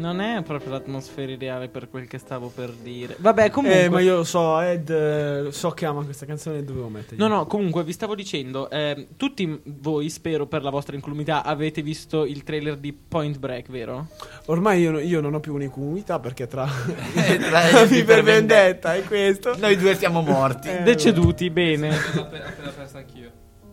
Non 0.00 0.18
è 0.22 0.42
proprio 0.42 0.70
l'atmosfera 0.72 1.30
ideale 1.30 1.68
per 1.68 1.90
quel 1.90 2.08
che 2.08 2.16
stavo 2.16 2.48
per 2.48 2.70
dire. 2.70 3.16
Vabbè, 3.18 3.50
comunque... 3.50 3.82
Eh, 3.82 3.88
ma 3.90 4.00
io 4.00 4.16
lo 4.16 4.24
so, 4.24 4.58
Ed, 4.58 4.88
eh, 4.88 5.48
so 5.50 5.70
che 5.72 5.84
ama 5.84 6.02
questa 6.04 6.24
canzone 6.24 6.58
e 6.58 6.64
dovevo 6.64 6.88
metterla. 6.88 7.28
No, 7.28 7.34
no, 7.34 7.46
comunque 7.46 7.84
vi 7.84 7.92
stavo 7.92 8.14
dicendo, 8.14 8.70
eh, 8.70 9.08
tutti 9.18 9.60
voi, 9.64 10.08
spero 10.08 10.46
per 10.46 10.62
la 10.62 10.70
vostra 10.70 10.94
incolumità, 10.96 11.44
avete 11.44 11.82
visto 11.82 12.24
il 12.24 12.42
trailer 12.44 12.78
di 12.78 12.94
Point 12.94 13.38
Break, 13.38 13.68
vero? 13.68 14.06
Ormai 14.46 14.80
io, 14.80 14.98
io 14.98 15.20
non 15.20 15.34
ho 15.34 15.40
più 15.40 15.52
un'incolumità 15.52 16.18
perché 16.18 16.46
tra... 16.46 16.66
Tra- 16.66 17.84
Mi 17.90 18.02
per 18.02 18.22
vendetta 18.22 18.94
e 18.94 19.02
questo... 19.02 19.54
Noi 19.58 19.76
due 19.76 19.94
siamo 19.96 20.22
morti. 20.22 20.68
Eh, 20.70 20.80
Deceduti, 20.82 21.50
bene. 21.50 21.94
Appe- 21.94 22.42
appena 22.42 22.70
persa 22.70 22.98
anch'io. 22.98 23.30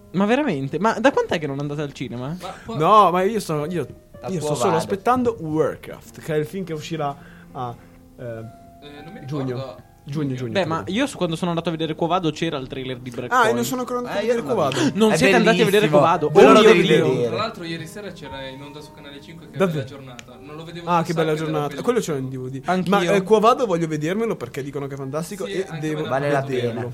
Ma 0.09 0.25
veramente? 0.25 0.79
Ma 0.79 0.97
da 0.99 1.11
quant'è 1.11 1.37
che 1.37 1.47
non 1.47 1.59
andate 1.59 1.81
al 1.81 1.91
cinema? 1.93 2.35
Ma 2.41 2.53
poi- 2.65 2.77
No, 2.77 3.11
ma 3.11 3.21
io 3.23 3.39
sto, 3.39 3.65
io, 3.69 3.85
io 4.30 4.41
sto 4.41 4.56
solo 4.56 4.75
aspettando 4.75 5.36
Warcraft, 5.39 6.21
che 6.21 6.34
è 6.36 6.38
il 6.38 6.45
film 6.45 6.63
che 6.65 6.73
uscirà 6.73 7.15
a 7.51 7.75
eh, 8.19 8.23
eh, 8.23 9.01
non 9.03 9.13
mi 9.13 9.19
ricordo. 9.19 9.25
giugno. 9.45 9.86
Giugno, 10.08 10.36
giugno. 10.36 10.53
Beh, 10.53 10.62
credo. 10.62 10.73
ma 10.75 10.84
io 10.88 11.06
su- 11.06 11.17
quando 11.17 11.36
sono 11.36 11.49
andato 11.49 11.67
a 11.67 11.71
vedere 11.73 11.93
Quovado 11.93 12.32
c'era 12.32 12.56
il 12.58 12.67
trailer 12.67 12.97
di 12.99 13.10
Breakpoint. 13.10 13.45
Ah, 13.45 13.49
e 13.49 13.53
non 13.53 13.65
sono 13.65 13.82
ancora 13.82 13.99
andato 13.99 14.15
Eh, 14.15 14.19
a 14.19 14.21
vedere 14.21 14.41
Covado. 14.41 14.77
Non 14.93 15.12
È 15.12 15.17
siete 15.17 15.36
andati 15.36 15.62
a 15.62 15.65
vedere 15.65 15.88
bellissimo. 15.88 15.97
Covado? 15.99 16.30
Quello 16.30 16.47
Oh 16.47 16.53
lo 16.53 16.60
mio 16.62 16.67
devi 16.69 16.82
Dio. 16.88 17.08
vedere. 17.10 17.27
Tra 17.27 17.36
l'altro 17.36 17.63
ieri 17.65 17.88
sera 17.88 18.12
c'era 18.13 18.47
in 18.47 18.62
onda 18.62 18.80
su 18.80 18.93
Canale 18.93 19.19
5 19.21 19.49
che 19.51 19.58
Davvero? 19.58 19.84
bella 19.84 19.89
giornata. 19.89 20.38
Non 20.41 20.56
lo 20.56 20.63
vedevo 20.63 20.89
Ah, 20.89 21.03
che 21.03 21.13
bella 21.13 21.36
giornata. 21.36 21.82
Quello 21.82 22.01
ce 22.01 22.12
l'ho 22.13 22.17
in 22.19 22.30
DVD. 22.30 22.62
Anch'io. 22.69 22.89
Ma 22.89 23.01
eh, 23.01 23.21
Quovado 23.21 23.65
voglio 23.65 23.88
vedermelo 23.88 24.38
perché 24.38 24.63
dicono 24.63 24.88
che 24.88 24.93
è 24.93 24.97
fantastico 24.97 25.45
Sì, 25.45 25.51
e 25.51 25.65
devo 25.82 26.06
Vale 26.08 26.32
la 26.32 26.39
vederlo. 26.41 26.80
pena. 26.80 26.91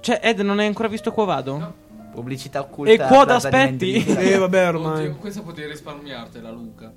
Cioè, 0.00 0.20
Ed, 0.22 0.40
non 0.40 0.58
hai 0.58 0.66
ancora 0.66 0.88
visto 0.88 1.12
Quovado? 1.12 1.56
No. 1.58 1.74
Pubblicità 2.14 2.60
occulta. 2.60 2.92
E 2.92 2.96
quota 2.98 3.34
aspetti? 3.34 4.04
Eh, 4.04 4.38
vabbè, 4.38 4.68
ormai. 4.68 5.06
Oddio, 5.06 5.16
questa 5.16 5.42
potevi 5.42 5.68
risparmiartela, 5.70 6.50
Luca. 6.50 6.92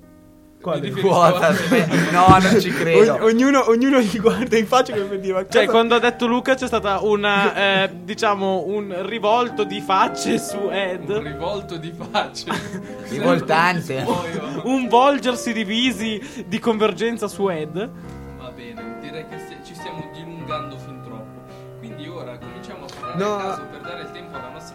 Quale? 0.60 0.90
Quota. 0.90 1.52
No, 2.10 2.26
non 2.40 2.60
ci 2.60 2.70
credo. 2.70 3.12
Ogn- 3.14 3.22
ognuno, 3.22 3.68
ognuno 3.68 4.00
gli 4.00 4.18
guarda 4.18 4.56
in 4.58 4.66
faccia 4.66 4.92
come 4.92 5.04
per 5.04 5.20
dire 5.20 5.32
ma 5.34 5.40
Cioè, 5.46 5.66
cosa- 5.66 5.70
quando 5.70 5.94
ha 5.94 5.98
detto 6.00 6.26
Luca 6.26 6.54
c'è 6.56 6.66
stata 6.66 7.00
una, 7.02 7.54
eh, 7.84 7.90
diciamo, 8.02 8.64
un 8.66 9.06
rivolto 9.06 9.62
di 9.64 9.80
facce 9.80 10.38
su 10.38 10.56
Un 10.58 10.72
Ed. 10.72 11.10
rivolto 11.10 11.76
di 11.76 11.92
facce. 11.92 12.46
Rivoltante. 13.08 14.04
Un 14.64 14.88
volgersi 14.88 15.52
di 15.52 15.64
visi 15.64 16.20
di 16.46 16.58
convergenza 16.58 17.28
su 17.28 17.48
Ed. 17.48 17.90
Va 18.38 18.50
bene, 18.50 18.98
direi 19.00 19.26
che 19.28 19.36
ci 19.64 19.74
stiamo 19.74 20.10
dilungando 20.12 20.76
fin 20.76 21.00
troppo. 21.04 21.40
Quindi 21.78 22.08
ora 22.08 22.36
cominciamo 22.36 22.84
a 22.84 22.88
parlare 23.00 23.18
No. 23.24 23.36
caso 23.36 23.62
per 23.70 23.77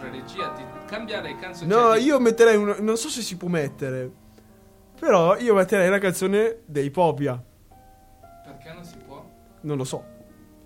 nostra 0.08 0.10
regia 0.10 0.52
di 0.56 0.62
cambiare 0.86 1.36
canzoni. 1.36 1.68
No, 1.68 1.94
io 1.94 2.18
metterei 2.20 2.56
una... 2.56 2.76
Non 2.78 2.96
so 2.96 3.08
se 3.08 3.22
si 3.22 3.36
può 3.36 3.48
mettere. 3.48 4.10
Però 4.98 5.36
io 5.36 5.54
metterei 5.54 5.88
la 5.90 5.98
canzone 5.98 6.60
dei 6.66 6.90
Popia. 6.90 7.42
Perché 8.44 8.72
non 8.72 8.84
si 8.84 8.96
può? 9.04 9.24
Non 9.62 9.76
lo 9.76 9.84
so. 9.84 10.04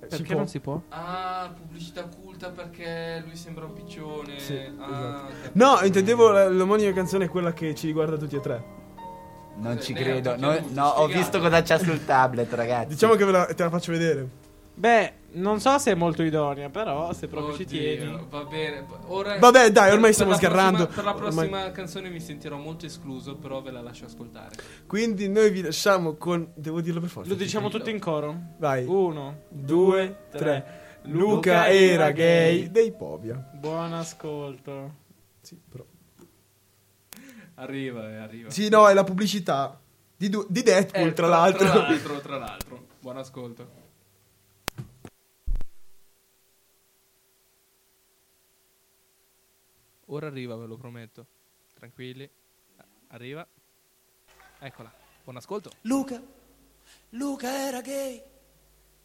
Eh, 0.01 0.07
Perché 0.07 0.25
può. 0.27 0.37
non 0.37 0.49
si 0.49 0.61
può? 0.61 0.81
Ah, 0.91 1.53
pubblicità 1.55 2.03
occulta 2.05 2.51
perché 2.51 3.23
lui 3.27 3.35
sembra 3.37 3.65
un 3.65 3.73
piccione. 3.73 4.39
Sì, 4.39 4.55
ah, 4.79 5.27
esatto. 5.29 5.51
No, 5.55 5.79
intendevo 5.83 6.31
la- 6.31 6.49
l'omonima 6.49 6.93
canzone 6.93 7.25
è 7.25 7.29
quella 7.29 7.53
che 7.53 7.75
ci 7.75 7.87
riguarda 7.87 8.17
tutti 8.17 8.37
e 8.37 8.41
tre. 8.41 8.77
Non 9.57 9.81
ci 9.81 9.93
Ne 9.93 9.99
ha 9.99 10.03
credo. 10.03 10.31
tutti 10.35 10.41
No, 10.45 10.59
no, 10.71 10.87
ho 10.87 11.07
visto 11.07 11.41
cosa 11.41 11.63
c'ha 11.63 11.79
sul 11.79 12.05
tablet, 12.05 12.53
ragazzi. 12.53 12.89
Diciamo 12.91 13.15
che 13.15 13.25
ve 13.25 13.33
la, 13.33 13.45
te 13.47 13.63
la 13.65 13.71
faccio 13.71 13.91
vedere. 13.91 14.29
Beh, 14.79 15.13
non 15.33 15.59
so 15.61 15.77
se 15.79 15.91
è 15.91 15.95
molto 15.95 16.23
idonea, 16.23 16.71
però 16.71 17.13
se 17.13 17.27
proprio 17.27 17.55
ci 17.57 17.63
Oddio, 17.63 17.79
tieni. 17.81 18.27
Va 18.31 18.45
bene. 18.45 18.87
Ora, 19.07 19.39
Vabbè, 19.39 19.71
dai, 19.71 19.85
per- 19.85 19.93
ormai 19.93 20.01
per 20.03 20.13
stiamo 20.15 20.31
la 20.31 20.37
sgarrando. 20.37 20.87
prossima- 20.87 20.95
per 20.95 21.05
la 21.05 21.27
Ormai- 21.27 21.49
prossima 21.49 21.71
canzone 21.73 22.09
mi 22.11 22.21
sentirò 22.21 22.57
molto 22.57 22.87
escluso, 22.87 23.35
però 23.37 23.61
ve 23.61 23.73
la 23.73 23.81
lascio 23.83 24.05
ascoltare. 24.07 24.55
Quindi 24.87 25.29
noi 25.29 25.51
vi 25.51 25.63
lasciamo 25.63 26.15
con... 26.15 26.51
Devo 26.55 26.81
dirlo 26.81 27.01
per 27.01 27.09
forza. 27.09 27.29
Lo 27.31 27.35
diciamo 27.37 27.69
tutti 27.69 27.91
in 27.91 27.99
coro. 27.99 28.37
Vai. 28.59 28.85
Uno, 28.87 29.43
Due, 29.49 30.27
tre. 30.31 30.87
Luca 31.03 31.25
Luca 31.35 31.69
era 31.71 32.11
gay 32.11 32.59
gay. 32.61 32.71
dei 32.71 32.93
Povia. 32.93 33.35
Buon 33.55 33.93
ascolto. 33.95 34.95
Sì, 35.41 35.59
però. 35.69 35.85
Arriva, 37.55 38.09
eh, 38.11 38.17
arriva. 38.19 38.51
Sì, 38.51 38.69
no, 38.69 38.89
è 38.89 38.95
la 38.95 39.05
pubblicità 39.05 39.81
di, 40.17 40.29
du- 40.29 40.47
di 40.49 40.63
Deadpool, 40.63 41.09
Eh, 41.09 41.13
tra 41.13 41.27
l'altro. 41.27 41.67
Tra 41.69 41.79
l'altro, 41.81 42.21
tra 42.21 42.37
l'altro. 42.39 42.87
Buon 43.01 43.17
ascolto. 43.17 43.78
Ora 50.11 50.27
arriva, 50.29 50.57
ve 50.57 50.67
lo 50.67 50.77
prometto. 50.77 51.27
Tranquilli. 51.75 52.29
Arriva. 53.09 53.47
Eccola. 54.59 54.93
Buon 55.23 55.37
ascolto. 55.37 55.71
Luca, 55.83 56.21
Luca 57.11 57.67
era 57.67 57.81
gay 57.83 58.23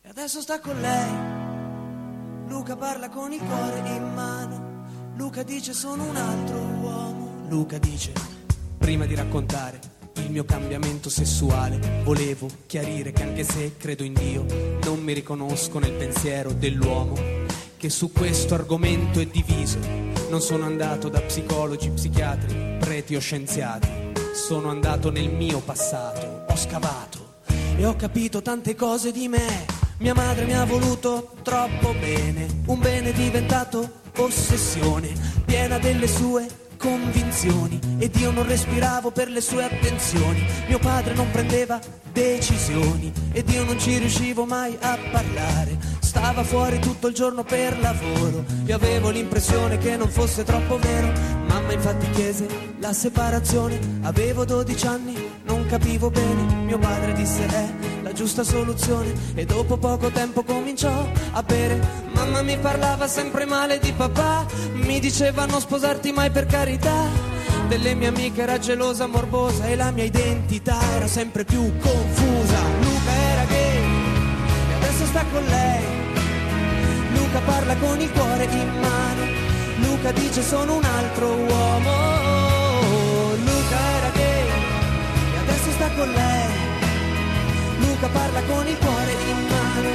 e 0.01 0.07
adesso 0.07 0.39
sta 0.39 0.59
con 0.59 0.79
lei. 0.79 2.47
Luca 2.47 2.77
parla 2.77 3.09
con 3.09 3.33
il 3.33 3.39
cuore 3.39 3.79
in 3.89 4.13
mano. 4.13 4.87
Luca 5.15 5.43
dice 5.43 5.73
sono 5.73 6.07
un 6.07 6.15
altro 6.15 6.57
uomo. 6.57 7.47
Luca 7.49 7.77
dice 7.77 8.13
prima 8.77 9.05
di 9.05 9.15
raccontare 9.15 9.79
il 10.15 10.31
mio 10.31 10.45
cambiamento 10.45 11.09
sessuale, 11.09 12.01
volevo 12.03 12.47
chiarire 12.65 13.11
che 13.11 13.23
anche 13.23 13.43
se 13.43 13.77
credo 13.77 14.03
in 14.03 14.13
Dio, 14.13 14.45
non 14.83 15.01
mi 15.01 15.13
riconosco 15.13 15.79
nel 15.79 15.93
pensiero 15.93 16.53
dell'uomo 16.53 17.15
che 17.77 17.89
su 17.89 18.11
questo 18.11 18.53
argomento 18.53 19.19
è 19.19 19.25
diviso. 19.25 20.12
Non 20.33 20.41
sono 20.41 20.65
andato 20.65 21.09
da 21.09 21.21
psicologi, 21.21 21.91
psichiatri, 21.91 22.77
preti 22.79 23.15
o 23.15 23.19
scienziati. 23.19 23.87
Sono 24.33 24.69
andato 24.69 25.11
nel 25.11 25.29
mio 25.29 25.59
passato, 25.59 26.45
ho 26.51 26.55
scavato 26.55 27.35
e 27.77 27.85
ho 27.85 27.95
capito 27.95 28.41
tante 28.41 28.73
cose 28.73 29.11
di 29.11 29.27
me. 29.27 29.63
Mia 29.99 30.15
madre 30.15 30.45
mi 30.45 30.55
ha 30.55 30.65
voluto 30.65 31.35
troppo 31.43 31.93
bene, 31.99 32.47
un 32.65 32.79
bene 32.79 33.11
diventato 33.11 34.01
ossessione, 34.17 35.13
piena 35.45 35.77
delle 35.77 36.07
sue 36.07 36.47
convinzioni 36.77 37.79
ed 37.99 38.15
io 38.15 38.31
non 38.31 38.47
respiravo 38.47 39.11
per 39.11 39.29
le 39.29 39.39
sue 39.39 39.63
attenzioni. 39.63 40.43
Mio 40.67 40.79
padre 40.79 41.13
non 41.13 41.29
prendeva 41.29 41.79
decisioni 42.11 43.13
ed 43.31 43.47
io 43.49 43.63
non 43.65 43.79
ci 43.79 43.99
riuscivo 43.99 44.45
mai 44.45 44.75
a 44.81 44.97
parlare. 45.11 45.77
Stava 46.13 46.43
fuori 46.43 46.77
tutto 46.77 47.07
il 47.07 47.15
giorno 47.15 47.43
per 47.43 47.79
lavoro. 47.79 48.45
Io 48.65 48.75
avevo 48.75 49.09
l'impressione 49.09 49.79
che 49.79 49.97
non 49.97 50.07
fosse 50.09 50.43
troppo 50.43 50.77
vero. 50.77 51.11
Mamma 51.47 51.73
infatti 51.73 52.07
chiese 52.11 52.45
la 52.77 52.93
separazione. 52.93 53.79
Avevo 54.03 54.45
12 54.45 54.85
anni, 54.85 55.15
non 55.45 55.65
capivo 55.65 56.11
bene. 56.11 56.65
Mio 56.65 56.77
padre 56.77 57.13
disse 57.13 57.47
è 57.47 57.73
la 58.03 58.11
giusta 58.11 58.43
soluzione 58.43 59.11
e 59.33 59.43
dopo 59.45 59.77
poco 59.77 60.11
tempo 60.11 60.43
cominciò 60.43 60.93
a 61.31 61.41
bere. 61.41 61.79
Mamma 62.13 62.43
mi 62.43 62.59
parlava 62.59 63.07
sempre 63.07 63.45
male 63.45 63.79
di 63.79 63.91
papà, 63.91 64.45
mi 64.73 64.99
diceva 64.99 65.45
non 65.45 65.61
sposarti 65.61 66.11
mai 66.11 66.29
per 66.29 66.45
carità. 66.45 67.09
Delle 67.67 67.95
mie 67.95 68.09
amiche 68.09 68.43
era 68.43 68.59
gelosa, 68.59 69.07
morbosa 69.07 69.65
e 69.65 69.75
la 69.75 69.89
mia 69.89 70.03
identità 70.03 70.79
era 70.93 71.07
sempre 71.07 71.43
più 71.43 71.75
confusa. 71.79 72.59
Luca 72.81 73.11
era 73.11 73.45
gay 73.45 73.77
e 74.69 74.73
adesso 74.75 75.05
sta 75.05 75.25
con 75.31 75.43
lei. 75.45 75.92
Luca 77.33 77.45
parla 77.51 77.75
con 77.77 77.99
il 77.99 78.11
cuore 78.11 78.43
in 78.43 78.79
mano. 78.79 79.25
Luca 79.77 80.11
dice 80.11 80.43
sono 80.43 80.75
un 80.75 80.83
altro 80.83 81.33
uomo. 81.33 81.91
Luca 83.37 83.79
era 83.97 84.09
gay 84.13 84.47
e 85.33 85.37
adesso 85.39 85.71
sta 85.71 85.89
con 85.95 86.11
lei. 86.11 86.51
Luca 87.79 88.07
parla 88.09 88.39
con 88.43 88.67
il 88.67 88.77
cuore 88.77 89.13
in 89.13 89.47
mano. 89.49 89.89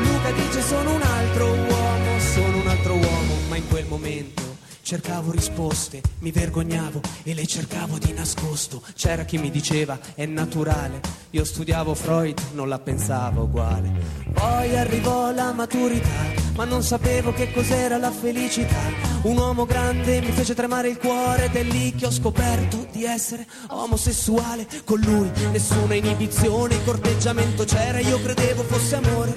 Luca 0.00 0.30
dice 0.30 0.62
sono 0.62 0.94
un 0.94 1.02
altro 1.02 1.46
uomo, 1.52 2.20
sono 2.32 2.56
un 2.56 2.68
altro 2.68 2.94
uomo, 2.94 3.34
ma 3.50 3.56
in 3.56 3.68
quel 3.68 3.84
momento 3.86 4.56
cercavo 4.80 5.30
risposte, 5.30 6.00
mi 6.20 6.30
vergognavo 6.30 7.02
e 7.22 7.34
le 7.34 7.46
cercavo 7.46 7.98
di 7.98 8.14
nascosto. 8.14 8.80
C'era 8.94 9.24
chi 9.24 9.36
mi 9.36 9.50
diceva 9.50 9.98
è 10.14 10.24
naturale, 10.24 11.00
io 11.32 11.44
studiavo 11.44 11.94
Freud, 11.94 12.40
non 12.54 12.70
la 12.70 12.78
pensavo 12.78 13.42
uguale. 13.42 13.92
Poi 14.32 14.74
arrivò 14.74 15.30
la 15.32 15.52
maturità, 15.52 16.47
ma 16.58 16.64
non 16.64 16.82
sapevo 16.82 17.32
che 17.32 17.52
cos'era 17.52 17.98
la 17.98 18.10
felicità. 18.10 18.80
Un 19.22 19.36
uomo 19.36 19.64
grande 19.64 20.20
mi 20.20 20.32
fece 20.32 20.56
tremare 20.56 20.88
il 20.88 20.98
cuore 20.98 21.44
ed 21.44 21.54
è 21.54 21.62
lì 21.62 21.94
che 21.94 22.06
ho 22.06 22.10
scoperto 22.10 22.84
di 22.90 23.04
essere 23.04 23.46
omosessuale 23.68 24.66
con 24.82 24.98
lui. 24.98 25.30
Nessuna 25.52 25.94
inibizione, 25.94 26.82
corteggiamento 26.82 27.64
c'era, 27.64 28.00
io 28.00 28.20
credevo 28.20 28.64
fosse 28.64 28.96
amore. 28.96 29.34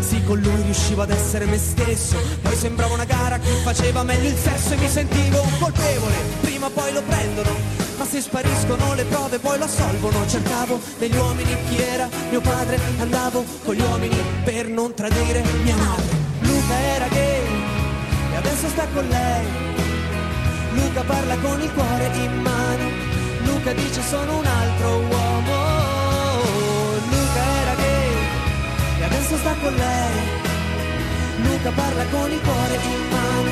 Sì, 0.00 0.20
con 0.24 0.40
lui 0.40 0.62
riuscivo 0.62 1.02
ad 1.02 1.10
essere 1.10 1.44
me 1.44 1.56
stesso. 1.56 2.16
Poi 2.42 2.56
sembrava 2.56 2.94
una 2.94 3.04
gara 3.04 3.38
chi 3.38 3.50
faceva 3.62 4.02
meglio 4.02 4.28
il 4.28 4.36
sesso 4.36 4.72
e 4.72 4.76
mi 4.76 4.88
sentivo 4.88 5.46
colpevole. 5.60 6.16
Prima 6.40 6.66
o 6.66 6.70
poi 6.70 6.92
lo 6.92 7.02
prendono. 7.02 7.50
Ma 7.96 8.04
se 8.04 8.20
spariscono 8.20 8.92
le 8.94 9.04
prove 9.04 9.38
poi 9.38 9.56
lo 9.56 9.64
assolvono. 9.66 10.26
Cercavo 10.26 10.80
negli 10.98 11.16
uomini 11.16 11.56
chi 11.68 11.80
era 11.80 12.08
mio 12.28 12.40
padre. 12.40 12.80
Andavo 12.98 13.44
con 13.64 13.74
gli 13.76 13.80
uomini 13.80 14.16
per 14.42 14.66
non 14.66 14.94
tradire 14.94 15.44
mia 15.62 15.76
madre. 15.76 16.25
Luca 16.66 16.80
era 16.80 17.06
gay 17.06 17.46
e 18.32 18.36
adesso 18.38 18.66
sta 18.66 18.88
con 18.92 19.06
lei. 19.06 19.46
Luca 20.72 21.02
parla 21.02 21.36
con 21.36 21.62
il 21.62 21.72
cuore 21.72 22.10
in 22.12 22.42
mano. 22.42 22.90
Luca 23.44 23.72
dice 23.72 24.02
sono 24.02 24.38
un 24.38 24.44
altro 24.44 24.88
uomo. 24.98 25.54
Luca 27.08 27.42
era 27.62 27.74
gay 27.76 28.16
e 28.98 29.04
adesso 29.04 29.36
sta 29.36 29.54
con 29.62 29.74
lei. 29.74 30.14
Luca 31.44 31.70
parla 31.70 32.04
con 32.10 32.32
il 32.32 32.40
cuore 32.40 32.78
in 32.82 33.08
mano. 33.10 33.50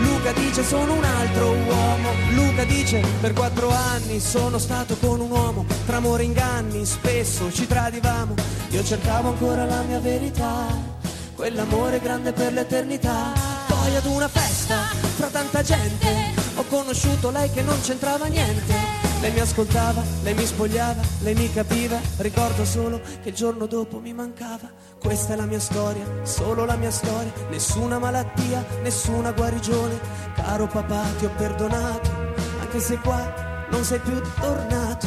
Luca 0.00 0.32
dice 0.32 0.64
sono 0.64 0.94
un 0.94 1.04
altro 1.04 1.52
uomo. 1.52 2.10
Luca 2.32 2.64
dice 2.64 3.04
per 3.20 3.34
quattro 3.34 3.70
anni 3.70 4.18
sono 4.18 4.58
stato 4.58 4.96
con 4.96 5.20
un 5.20 5.30
uomo. 5.30 5.64
Tra 5.86 5.98
amore 5.98 6.24
e 6.24 6.26
inganni 6.26 6.84
spesso 6.84 7.52
ci 7.52 7.68
tradivamo. 7.68 8.34
Io 8.70 8.82
cercavo 8.82 9.28
ancora 9.28 9.64
la 9.64 9.82
mia 9.82 10.00
verità. 10.00 10.97
Quell'amore 11.38 12.00
grande 12.00 12.32
per 12.32 12.52
l'eternità. 12.52 13.32
Poi 13.68 13.94
ad 13.94 14.06
una 14.06 14.26
festa, 14.26 14.74
fra 15.14 15.28
tanta 15.28 15.62
gente, 15.62 16.34
ho 16.56 16.64
conosciuto 16.64 17.30
lei 17.30 17.48
che 17.52 17.62
non 17.62 17.80
c'entrava 17.80 18.26
niente. 18.26 18.74
Lei 19.20 19.30
mi 19.30 19.38
ascoltava, 19.38 20.02
lei 20.24 20.34
mi 20.34 20.44
spogliava, 20.44 21.00
lei 21.20 21.36
mi 21.36 21.48
capiva. 21.52 21.96
Ricordo 22.16 22.64
solo 22.64 23.00
che 23.22 23.28
il 23.28 23.36
giorno 23.36 23.66
dopo 23.66 24.00
mi 24.00 24.12
mancava. 24.12 24.68
Questa 24.98 25.34
è 25.34 25.36
la 25.36 25.44
mia 25.44 25.60
storia, 25.60 26.04
solo 26.24 26.64
la 26.64 26.74
mia 26.74 26.90
storia. 26.90 27.30
Nessuna 27.50 28.00
malattia, 28.00 28.66
nessuna 28.82 29.30
guarigione. 29.30 29.96
Caro 30.34 30.66
papà, 30.66 31.04
ti 31.18 31.24
ho 31.24 31.30
perdonato, 31.36 32.10
anche 32.58 32.80
se 32.80 32.98
qua 32.98 33.66
non 33.70 33.84
sei 33.84 34.00
più 34.00 34.20
tornato. 34.40 35.06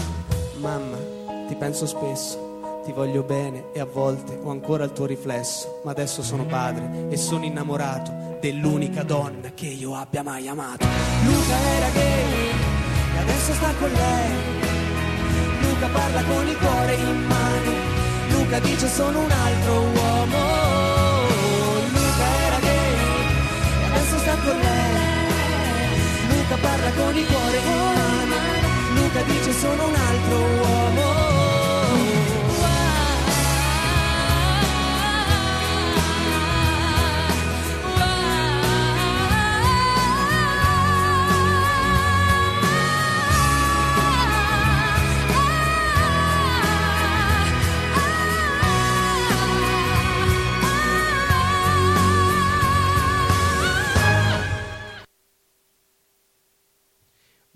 Mamma, 0.62 0.98
ti 1.50 1.56
penso 1.56 1.86
spesso. 1.86 2.51
Ti 2.84 2.92
voglio 2.94 3.22
bene 3.22 3.66
e 3.74 3.80
a 3.80 3.86
volte 3.86 4.40
ho 4.42 4.50
ancora 4.50 4.84
il 4.86 4.92
tuo 4.92 5.06
riflesso, 5.06 5.82
ma 5.84 5.92
adesso 5.92 6.24
sono 6.24 6.46
padre 6.46 7.10
e 7.10 7.16
sono 7.16 7.46
innamorato 7.46 8.38
dell'unica 8.42 9.04
donna 9.04 9.52
che 9.54 9.68
io 9.68 9.94
abbia 9.94 10.24
mai 10.24 10.48
amato. 10.48 10.88
Luca 11.24 11.58
era 11.78 11.90
gay 11.90 12.50
e 13.14 13.20
adesso 13.20 13.54
sta 13.54 13.72
con 13.78 13.92
lei. 13.92 14.32
Luca 15.62 15.88
parla 15.94 16.24
con 16.24 16.48
il 16.48 16.58
cuore 16.58 16.96
in 16.96 17.26
mano. 17.28 17.72
Luca 18.30 18.60
dice 18.60 18.88
sono 18.88 19.20
un 19.20 19.32
altro 19.32 19.74
uomo. 19.74 20.40
Luca 21.94 22.26
era 22.46 22.60
gay 22.60 22.96
e 23.80 23.86
adesso 23.92 24.18
sta 24.18 24.36
con 24.44 24.58
lei. 24.58 26.00
Luca 26.30 26.56
parla 26.60 26.92
con 26.92 27.16
il 27.16 27.26
cuore 27.28 27.58
in 27.58 27.72
mano. 27.74 28.36
Luca 28.96 29.22
dice 29.22 29.54
sono 29.54 29.88
un 29.88 29.96
altro 29.96 30.36
uomo. 30.36 31.11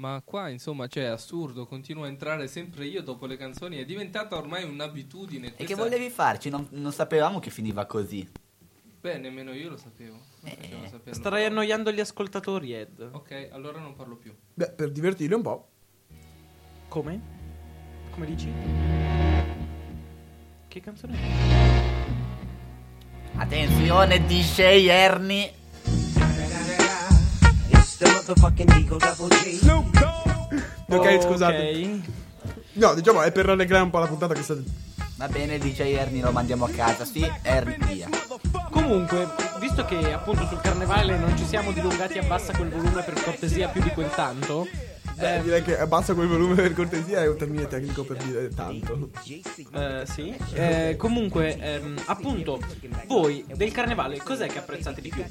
Ma 0.05 0.21
qua 0.23 0.49
insomma, 0.49 0.85
cioè, 0.85 1.05
è 1.05 1.07
assurdo, 1.07 1.65
continuo 1.65 2.03
a 2.03 2.07
entrare 2.07 2.47
sempre 2.47 2.85
io 2.85 3.01
dopo 3.01 3.25
le 3.25 3.37
canzoni, 3.37 3.77
è 3.77 3.85
diventata 3.85 4.37
ormai 4.37 4.63
un'abitudine. 4.63 5.47
E 5.47 5.51
che 5.55 5.65
questa- 5.65 5.75
volevi 5.81 6.11
farci? 6.11 6.49
Non, 6.49 6.67
non 6.71 6.91
sapevamo 6.91 7.39
che 7.39 7.49
finiva 7.49 7.87
così. 7.87 8.29
Beh, 9.01 9.17
nemmeno 9.17 9.51
io 9.51 9.69
lo 9.69 9.77
sapevo. 9.77 10.19
Eh, 10.43 10.89
saperlo. 10.91 11.13
Starai 11.13 11.45
annoiando 11.45 11.91
gli 11.91 11.99
ascoltatori, 11.99 12.75
Ed. 12.75 13.09
Ok, 13.13 13.49
allora 13.51 13.79
non 13.79 13.95
parlo 13.95 14.15
più. 14.15 14.31
Beh, 14.53 14.73
per 14.73 14.91
divertirli 14.91 15.33
un 15.33 15.41
po'. 15.41 15.69
Come? 16.87 17.21
Come 18.11 18.25
dici? 18.27 18.51
Che 20.67 20.79
canzone 20.81 21.17
è? 21.17 21.19
Attenzione, 23.37 24.23
DJ 24.23 24.85
Ernie. 24.87 25.53
Ok, 30.87 31.21
scusate. 31.21 31.99
No, 32.73 32.93
diciamo, 32.93 33.21
è 33.21 33.31
per 33.31 33.45
rallegrare 33.45 33.83
un 33.83 33.89
po' 33.89 33.99
la 33.99 34.07
puntata 34.07 34.33
che 34.33 34.43
state... 34.43 34.63
Va 35.17 35.27
bene, 35.29 35.57
DJ 35.57 35.93
Ernie, 35.93 36.21
lo 36.21 36.31
mandiamo 36.31 36.65
a 36.65 36.69
casa. 36.69 37.05
Sì, 37.05 37.25
Ernie, 37.41 37.77
via. 37.87 38.09
Comunque, 38.69 39.29
visto 39.59 39.85
che 39.85 40.11
appunto 40.11 40.45
sul 40.47 40.59
carnevale 40.59 41.17
non 41.17 41.37
ci 41.37 41.45
siamo 41.45 41.71
dilungati, 41.71 42.17
abbassa 42.17 42.53
quel 42.53 42.69
volume 42.69 43.01
per 43.01 43.21
cortesia 43.23 43.69
più 43.69 43.81
di 43.81 43.89
quel 43.91 44.09
tanto. 44.13 44.67
Eh, 45.17 45.41
direi 45.41 45.63
che 45.63 45.79
abbassa 45.79 46.13
quel 46.13 46.27
volume 46.27 46.55
per 46.55 46.73
cortesia, 46.73 47.23
è 47.23 47.29
un 47.29 47.37
termine 47.37 47.65
tecnico 47.67 48.03
per 48.03 48.17
dire 48.17 48.49
tanto. 48.49 49.09
Eh, 49.71 50.03
sì. 50.05 50.35
Eh, 50.53 50.95
comunque, 50.97 51.57
ehm, 51.57 51.95
appunto, 52.07 52.59
voi 53.07 53.45
del 53.55 53.71
carnevale 53.71 54.17
cos'è 54.17 54.47
che 54.47 54.57
apprezzate 54.59 54.99
di 54.99 55.09
più? 55.09 55.23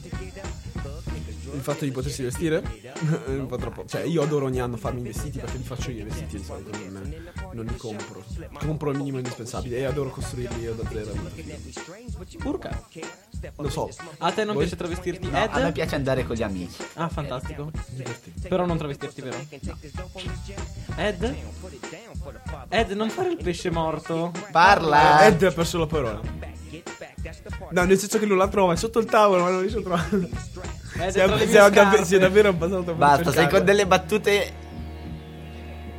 Il 1.55 1.61
fatto 1.61 1.85
di 1.85 1.91
potersi 1.93 2.23
vestire 2.23 2.63
è 2.63 3.31
un 3.31 3.47
po' 3.47 3.57
troppo. 3.57 3.85
Cioè, 3.87 4.03
io 4.03 4.23
adoro 4.23 4.47
ogni 4.47 4.61
anno 4.61 4.77
farmi 4.77 5.01
i 5.01 5.05
vestiti 5.05 5.39
perché 5.39 5.57
li 5.57 5.63
faccio 5.63 5.91
io 5.91 6.01
i 6.01 6.05
vestiti 6.05 6.37
di 6.39 6.45
solito, 6.45 6.71
non, 6.91 7.15
non 7.53 7.65
li 7.65 7.77
compro. 7.77 8.23
Compro 8.59 8.91
il 8.91 8.99
minimo 8.99 9.19
indispensabile 9.19 9.77
e 9.79 9.85
adoro 9.85 10.11
costruirli 10.11 10.63
io 10.63 10.75
da 10.75 10.89
zero. 10.89 11.13
Urca. 12.45 12.87
lo 13.57 13.71
so. 13.71 13.89
A 14.19 14.33
te 14.33 14.45
non 14.45 14.55
Voi? 14.55 14.65
piace 14.65 14.77
travestirti, 14.77 15.29
No, 15.31 15.43
Ed? 15.43 15.51
a 15.53 15.61
me 15.61 15.73
piace 15.73 15.95
andare 15.95 16.25
con 16.25 16.35
gli 16.37 16.43
amici. 16.43 16.83
Ah, 16.95 17.09
fantastico. 17.09 17.71
Però 18.49 18.67
non 18.67 18.77
travestirti, 18.77 19.21
vero? 19.23 19.37
Ed? 20.97 21.35
Ed, 22.69 22.91
non 22.91 23.11
fare 23.11 23.31
il 23.31 23.37
pesce 23.43 23.71
morto. 23.71 24.33
Parla! 24.51 25.25
Ed 25.27 25.43
ha 25.43 25.53
perso 25.53 25.79
la 25.79 25.87
parola. 25.87 26.21
No, 27.71 27.85
nel 27.85 27.99
senso 27.99 28.19
che 28.19 28.27
lui 28.27 28.37
la 28.37 28.49
trova, 28.49 28.73
è 28.73 28.77
sotto 28.77 28.99
il 28.99 29.07
tavolo, 29.07 29.43
ma 29.43 29.51
non 29.51 29.61
riesce 29.61 29.79
a 29.79 29.81
trovarla. 29.83 30.29
Ed 31.07 31.13
Si 31.13 31.19
è 31.19 31.23
è, 31.23 31.27
tra 31.27 31.37
le 31.37 32.05
si 32.05 32.15
è 32.15 32.19
davvero 32.19 32.49
abbassato 32.49 32.83
per 32.83 32.95
Basta, 32.95 33.33
sei 33.33 33.49
con 33.49 33.65
delle 33.65 33.87
battute 33.87 34.53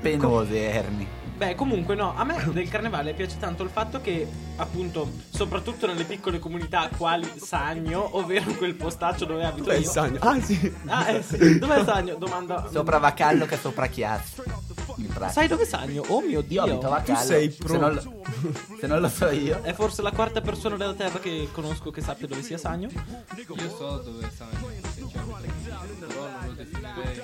penose, 0.02 0.70
Ernie. 0.72 1.08
Beh, 1.36 1.54
comunque 1.56 1.96
no, 1.96 2.14
a 2.16 2.24
me 2.24 2.42
del 2.54 2.70
carnevale 2.70 3.14
piace 3.14 3.38
tanto 3.38 3.64
il 3.64 3.70
fatto 3.70 4.00
che, 4.00 4.26
appunto, 4.56 5.12
soprattutto 5.30 5.86
nelle 5.86 6.06
piccole 6.06 6.40
comunità 6.40 6.88
quali 6.96 7.30
Sagno, 7.36 8.16
ovvero 8.18 8.54
quel 8.54 8.74
postaccio 8.76 9.26
dove 9.26 9.44
abito 9.44 9.64
Dov'è 9.66 9.74
io. 9.76 9.82
il 9.82 9.86
Sagno? 9.86 10.20
Ah, 10.22 10.40
sì. 10.40 10.74
Ah, 10.86 11.10
eh 11.10 11.22
sì, 11.22 11.60
dov'è 11.60 11.84
Sagno? 11.84 12.16
Domanda. 12.16 12.70
Sopra 12.72 13.00
Vacallo 13.00 13.46
che 13.46 13.58
sopra 13.58 13.88
Chiazzo. 13.88 14.44
In 14.98 15.08
pratica. 15.08 15.30
Sai 15.30 15.48
dove 15.48 15.64
è 15.64 15.66
Sagno? 15.66 16.04
Oh 16.08 16.22
mio 16.22 16.40
Io 16.40 16.42
Dio. 16.42 16.62
abito 16.64 16.86
a 16.88 16.90
Vacallo. 16.90 17.20
Tu 17.20 17.26
sei 17.26 17.52
Se 17.52 17.64
pro- 17.64 17.78
non, 17.78 17.94
lo, 17.94 18.02
se 18.80 18.88
non 18.88 19.00
lo 19.02 19.10
so 19.10 19.30
io. 19.30 19.62
È 19.62 19.74
forse 19.74 20.02
la 20.02 20.12
quarta 20.12 20.42
persona 20.42 20.76
della 20.78 20.94
Terra 20.94 21.20
che 21.20 21.48
conosco 21.52 21.92
che 21.92 22.02
sappia 22.02 22.28
dove 22.28 22.42
sia 22.42 22.58
Sagno. 22.58 22.90
Io 22.90 23.70
so 23.78 23.98
dove 23.98 24.30
Sagno, 24.36 24.70
sinceramente, 24.94 26.06
però 26.06 26.28
non 26.30 26.46
lo 26.48 26.54
definirei. 26.54 27.22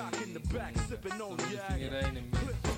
Non 1.18 1.28
lo 1.28 1.34
definirei 1.36 2.02
nemmeno. 2.12 2.31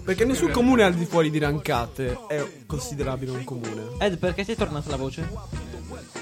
Perché 0.04 0.24
nessun 0.26 0.50
comune 0.50 0.82
al 0.82 0.94
di 0.94 1.06
fuori 1.06 1.30
di 1.30 1.38
Rancate 1.38 2.18
è 2.28 2.46
considerabile 2.66 3.30
un 3.30 3.44
comune. 3.44 3.96
Ed, 3.98 4.18
perché 4.18 4.44
ti 4.44 4.52
è 4.52 4.56
tornata 4.56 4.90
la 4.90 4.96
voce? 4.96 5.26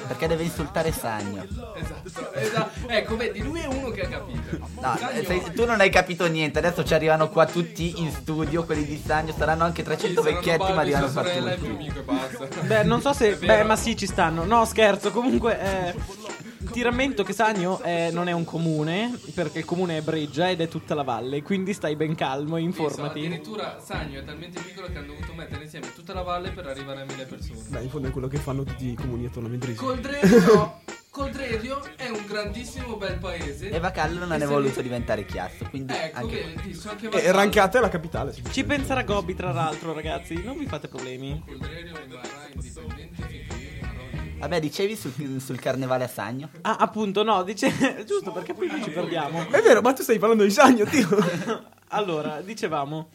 Perché 0.06 0.26
deve 0.28 0.44
insultare 0.44 0.92
Sagno. 0.92 1.44
Esatto, 1.74 2.32
esatto. 2.34 2.88
Ecco, 2.88 3.16
vedi, 3.16 3.42
lui 3.42 3.60
è 3.60 3.66
uno 3.66 3.90
che 3.90 4.02
ha 4.02 4.08
capito. 4.08 4.58
No, 4.80 4.98
sei- 5.24 5.52
tu 5.54 5.64
non 5.64 5.80
hai 5.80 5.90
capito 5.90 6.26
niente. 6.26 6.58
Adesso 6.58 6.84
ci 6.84 6.94
arrivano 6.94 7.28
qua 7.28 7.46
tutti 7.46 8.00
in 8.00 8.10
studio. 8.12 8.64
Quelli 8.64 8.84
di 8.84 9.02
Sagno 9.04 9.34
saranno 9.36 9.64
anche 9.64 9.82
300 9.82 10.22
Saranno 10.22 10.40
vecchietti, 10.40 10.72
ma 10.72 10.80
arrivano 10.80 11.50
e 11.50 11.58
tutti. 11.58 11.92
Beh, 12.66 12.84
non 12.84 13.00
so 13.00 13.12
se. 13.12 13.34
Beh, 13.36 13.64
ma 13.64 13.76
sì, 13.76 13.96
ci 13.96 14.06
stanno. 14.06 14.44
No, 14.44 14.64
scherzo. 14.64 15.10
Comunque, 15.10 15.58
eh, 15.60 15.94
ti 16.70 16.82
rammento 16.82 17.22
che 17.22 17.32
Sagno 17.32 17.80
eh, 17.82 18.10
non 18.12 18.28
è 18.28 18.32
un 18.32 18.44
comune. 18.44 19.18
Perché 19.34 19.58
il 19.60 19.64
comune 19.64 19.98
è 19.98 20.00
Breggia 20.02 20.50
ed 20.50 20.60
è 20.60 20.68
tutta 20.68 20.94
la 20.94 21.02
valle. 21.02 21.42
Quindi 21.42 21.72
stai 21.72 21.96
ben 21.96 22.14
calmo 22.14 22.56
e 22.56 22.60
Sì, 22.60 22.72
so, 22.72 22.82
informati. 22.82 23.18
addirittura 23.20 23.78
Sagno 23.82 24.20
è 24.20 24.24
talmente 24.24 24.60
piccolo 24.60 24.86
che 24.88 24.98
hanno 24.98 25.06
dovuto 25.14 25.32
mettere 25.34 25.62
insieme 25.64 25.92
tutta 25.94 26.12
la 26.14 26.22
valle 26.22 26.50
per 26.50 26.66
arrivare 26.66 27.02
a 27.02 27.04
mille 27.04 27.24
persone. 27.24 27.60
Beh, 27.68 27.80
in 27.82 27.90
fondo 27.90 28.08
è 28.08 28.10
quello 28.10 28.28
che 28.28 28.38
fanno 28.38 28.62
tutti 28.64 28.86
i 28.90 28.94
comuni 28.94 29.26
attorno 29.26 29.48
a 29.48 29.50
Mendrisio. 29.50 30.80
Coldrerio 31.10 31.82
è 31.96 32.08
un 32.08 32.24
grandissimo 32.26 32.96
bel 32.96 33.18
paese. 33.18 33.68
E 33.68 33.78
Vacallo 33.78 34.20
non 34.20 34.32
E 34.32 34.36
è 34.36 34.38
se 34.38 34.46
voluto 34.46 34.76
vi- 34.76 34.84
diventare 34.84 35.26
Chiazzo. 35.26 35.66
Quindi 35.68 35.92
Ecco, 35.92 36.18
anche 36.20 36.54
vedi, 36.54 36.72
so 36.74 36.88
anche 36.88 37.06
E 37.06 37.10
Vacallo. 37.10 37.32
Rancate 37.36 37.78
è 37.78 37.80
la 37.82 37.88
capitale. 37.90 38.34
Ci 38.50 38.64
penserà 38.64 39.02
Gobbi, 39.02 39.34
tra 39.34 39.52
l'altro, 39.52 39.92
ragazzi. 39.92 40.42
Non 40.42 40.56
vi 40.56 40.64
fate 40.66 40.88
problemi. 40.88 41.42
Coldrerio 41.46 41.94
rimarrà 42.02 42.31
Vabbè, 44.42 44.58
dicevi 44.58 44.96
sul, 44.96 45.12
sul 45.40 45.60
carnevale 45.60 46.02
a 46.02 46.08
Sagno? 46.08 46.50
Ah, 46.62 46.74
appunto, 46.74 47.22
no, 47.22 47.44
dice. 47.44 47.70
Giusto 48.04 48.32
perché 48.32 48.54
poi 48.54 48.68
ci 48.82 48.90
perdiamo. 48.90 49.48
È 49.48 49.62
vero, 49.62 49.80
ma 49.80 49.92
tu 49.92 50.02
stai 50.02 50.18
parlando 50.18 50.42
di 50.42 50.50
Sagno, 50.50 50.84
Dio. 50.84 51.08
Allora, 51.94 52.40
dicevamo 52.40 53.10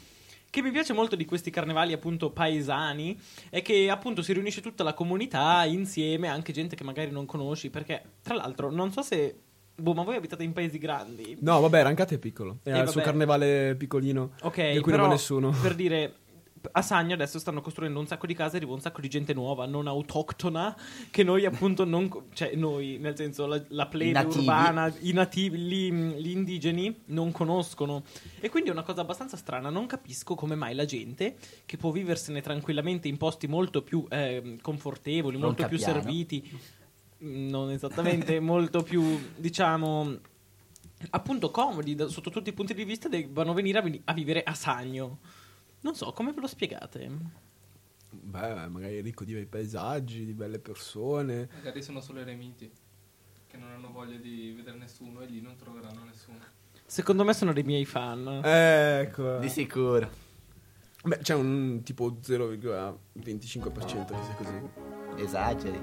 che 0.49 0.61
mi 0.61 0.71
piace 0.71 0.93
molto 0.93 1.15
di 1.17 1.25
questi 1.25 1.49
carnevali 1.49 1.91
appunto 1.93 2.29
paesani 2.31 3.19
è 3.49 3.61
che 3.63 3.89
appunto 3.89 4.21
si 4.21 4.31
riunisce 4.33 4.61
tutta 4.61 4.83
la 4.83 4.93
comunità 4.93 5.65
insieme, 5.65 6.27
anche 6.29 6.53
gente 6.53 6.75
che 6.75 6.83
magari 6.85 7.09
non 7.11 7.25
conosci, 7.25 7.69
perché 7.71 8.03
tra 8.21 8.35
l'altro 8.35 8.69
non 8.71 8.91
so 8.93 9.01
se 9.01 9.35
boh, 9.75 9.93
ma 9.93 10.03
voi 10.03 10.15
abitate 10.15 10.43
in 10.43 10.53
paesi 10.53 10.77
grandi. 10.77 11.37
No, 11.41 11.59
vabbè, 11.59 11.81
Rancate 11.83 12.15
è 12.15 12.19
piccolo. 12.19 12.59
È 12.63 12.71
Eh, 12.71 12.79
il 12.81 12.87
suo 12.89 13.01
carnevale 13.01 13.75
piccolino. 13.75 14.33
Ok, 14.43 14.71
Di 14.73 14.79
cui 14.79 14.91
però, 14.91 14.97
non 15.03 15.07
va 15.07 15.13
nessuno. 15.15 15.49
Per 15.61 15.73
dire 15.75 16.13
a 16.71 16.81
Sagno 16.81 17.13
adesso 17.13 17.39
stanno 17.39 17.61
costruendo 17.61 17.99
un 17.99 18.07
sacco 18.07 18.25
di 18.25 18.33
case 18.33 18.55
e 18.55 18.57
arriva 18.57 18.73
un 18.73 18.81
sacco 18.81 19.01
di 19.01 19.09
gente 19.09 19.33
nuova, 19.33 19.65
non 19.65 19.87
autoctona, 19.87 20.75
che 21.09 21.23
noi 21.23 21.45
appunto 21.45 21.85
non... 21.85 22.09
cioè 22.33 22.55
noi, 22.55 22.97
nel 22.99 23.15
senso 23.15 23.45
la, 23.45 23.61
la 23.69 23.87
plebe 23.87 24.19
urbana, 24.19 24.93
i 24.99 25.13
nativi, 25.13 25.57
gli, 25.57 25.91
gli 25.91 26.29
indigeni 26.29 27.03
non 27.05 27.31
conoscono. 27.31 28.03
E 28.39 28.49
quindi 28.49 28.69
è 28.69 28.71
una 28.71 28.83
cosa 28.83 29.01
abbastanza 29.01 29.37
strana, 29.37 29.69
non 29.69 29.85
capisco 29.85 30.35
come 30.35 30.55
mai 30.55 30.75
la 30.75 30.85
gente, 30.85 31.37
che 31.65 31.77
può 31.77 31.91
viversene 31.91 32.41
tranquillamente 32.41 33.07
in 33.07 33.17
posti 33.17 33.47
molto 33.47 33.81
più 33.81 34.05
eh, 34.09 34.57
confortevoli, 34.61 35.37
molto 35.37 35.67
più 35.67 35.77
serviti, 35.77 36.43
mm, 37.23 37.49
non 37.49 37.71
esattamente, 37.71 38.39
molto 38.41 38.83
più, 38.83 39.19
diciamo... 39.35 40.35
Appunto 41.11 41.51
comodi 41.51 41.93
da- 41.93 42.07
sotto 42.07 42.31
tutti 42.31 42.49
i 42.49 42.53
punti 42.53 42.73
di 42.73 42.83
vista 42.83 43.07
debbano 43.07 43.53
venire 43.53 43.77
a, 43.77 43.81
veni- 43.83 44.01
a 44.05 44.13
vivere 44.13 44.41
a 44.41 44.55
Sagno. 44.55 45.19
Non 45.87 45.95
so, 45.95 46.11
come 46.11 46.33
ve 46.33 46.41
lo 46.41 46.47
spiegate? 46.47 47.09
Beh, 48.09 48.67
magari 48.67 48.97
è 48.97 49.01
ricco 49.01 49.23
di 49.23 49.31
bei 49.31 49.45
paesaggi, 49.45 50.25
di 50.25 50.33
belle 50.33 50.59
persone. 50.59 51.47
Magari 51.55 51.81
sono 51.81 52.01
solo 52.01 52.19
eremiti 52.19 52.69
che 53.47 53.55
non 53.55 53.71
hanno 53.71 53.89
voglia 53.93 54.17
di 54.17 54.51
vedere 54.53 54.75
nessuno 54.77 55.21
e 55.21 55.27
lì 55.27 55.39
non 55.39 55.55
troveranno 55.55 56.03
nessuno. 56.03 56.39
Secondo 56.85 57.23
me 57.23 57.31
sono 57.33 57.53
dei 57.53 57.63
miei 57.63 57.85
fan. 57.85 58.41
Ecco. 58.43 59.37
Di 59.37 59.47
sicuro. 59.47 60.09
Beh, 61.05 61.19
c'è 61.19 61.35
un 61.35 61.79
tipo 61.85 62.17
0,25% 62.21 64.05
che 64.07 64.23
sia 64.25 64.35
così. 64.35 64.61
Esageri. 65.23 65.79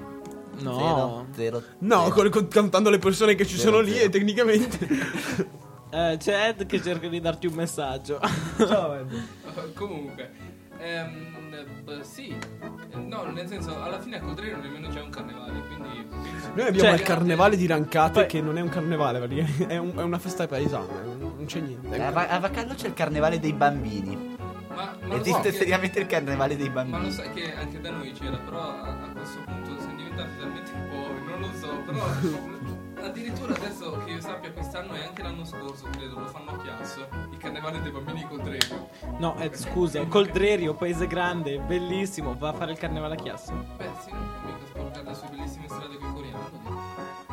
No. 0.59 0.77
Zero, 0.77 1.27
zero, 1.33 1.63
No, 1.79 2.11
zero. 2.13 2.29
con- 2.29 2.47
contando 2.47 2.91
le 2.91 2.99
persone 2.99 3.33
che 3.33 3.47
ci 3.47 3.57
Zero, 3.57 3.71
sono 3.71 3.81
lì 3.81 3.93
zero. 3.93 4.05
e 4.05 4.09
tecnicamente. 4.09 5.53
Eh, 5.87 6.17
c'è 6.19 6.49
Ed 6.49 6.65
che 6.65 6.81
cerca 6.81 7.07
di 7.07 7.21
darti 7.21 7.47
un 7.47 7.53
messaggio. 7.53 8.19
Ciao, 8.57 8.95
Ed. 8.99 9.13
Comunque, 9.75 10.31
ehm, 10.79 12.01
sì, 12.01 12.29
Eh, 12.29 12.97
no, 12.97 13.23
nel 13.31 13.47
senso, 13.47 13.81
alla 13.81 13.99
fine 13.99 14.17
a 14.17 14.21
Coldrerio 14.21 14.57
nemmeno 14.57 14.87
c'è 14.89 15.01
un 15.01 15.09
carnevale, 15.09 15.59
quindi... 15.67 16.07
Noi 16.53 16.67
abbiamo 16.67 16.77
Cioè, 16.89 16.91
il 16.93 17.01
carnevale 17.01 17.57
di 17.57 17.67
Rancate 17.67 18.11
Poi- 18.11 18.25
che 18.27 18.41
non 18.41 18.57
è 18.57 18.61
un 18.61 18.69
carnevale, 18.69 19.19
è, 19.67 19.77
un- 19.77 19.93
è 19.97 20.01
una 20.01 20.19
festa 20.19 20.47
paesana, 20.47 21.01
non 21.17 21.43
c'è 21.45 21.59
niente. 21.59 22.01
A, 22.01 22.11
Va- 22.11 22.27
a 22.27 22.39
Vacallo 22.39 22.73
c'è 22.75 22.87
il 22.87 22.93
carnevale 22.93 23.39
dei 23.39 23.53
bambini. 23.53 24.33
Ma, 24.73 24.93
ma 25.01 25.07
lo 25.07 25.15
Esiste 25.21 25.41
sai 25.41 25.51
che- 25.51 25.57
seriamente 25.57 25.99
il 25.99 26.05
carnevale 26.07 26.55
dei 26.57 26.69
Ma 26.69 26.83
lo 26.83 26.89
bambini. 26.89 27.11
sai 27.11 27.31
che 27.31 27.53
anche 27.55 27.79
da 27.81 27.91
noi 27.91 28.11
c'era, 28.11 28.37
però 28.37 28.59
a, 28.59 28.81
a 29.03 29.09
questo 29.15 29.39
punto 29.45 29.79
siamo 29.79 29.95
diventati 29.95 30.29
talmente 30.37 30.71
poveri, 30.89 31.25
non 31.29 31.39
lo 31.39 31.49
so, 31.57 31.75
però 31.85 32.05
addirittura 33.05 33.53
adesso 33.55 34.01
che 34.03 34.11
io 34.11 34.21
sappia 34.21 34.51
quest'anno 34.51 34.95
e 34.95 35.03
anche 35.03 35.21
l'anno 35.21 35.45
scorso, 35.45 35.85
credo, 35.91 36.19
lo 36.19 36.27
fanno 36.27 36.51
a 36.51 36.57
Chiasso, 36.57 37.07
il 37.31 37.37
carnevale 37.37 37.81
dei 37.81 37.91
bambini 37.91 38.25
con 38.27 38.37
Coldrerio. 38.37 38.89
No, 39.19 39.37
Ed, 39.39 39.55
scusa, 39.55 40.03
Coldrerio, 40.05 40.73
paese 40.73 41.07
grande, 41.07 41.59
bellissimo, 41.59 42.35
va 42.37 42.49
a 42.49 42.53
fare 42.53 42.71
il 42.71 42.77
carnevale 42.77 43.15
a 43.15 43.17
Chiasso. 43.17 43.53
Beh, 43.77 43.89
sì, 44.03 44.11
non 44.11 44.29
può 44.41 44.51
mica 44.51 44.65
sporcare 44.67 45.05
le 45.05 45.13
sue 45.13 45.27
bellissime 45.29 45.67
strade 45.67 45.97
con 45.97 46.09
i 46.09 46.13
coriandoli. 46.13 46.63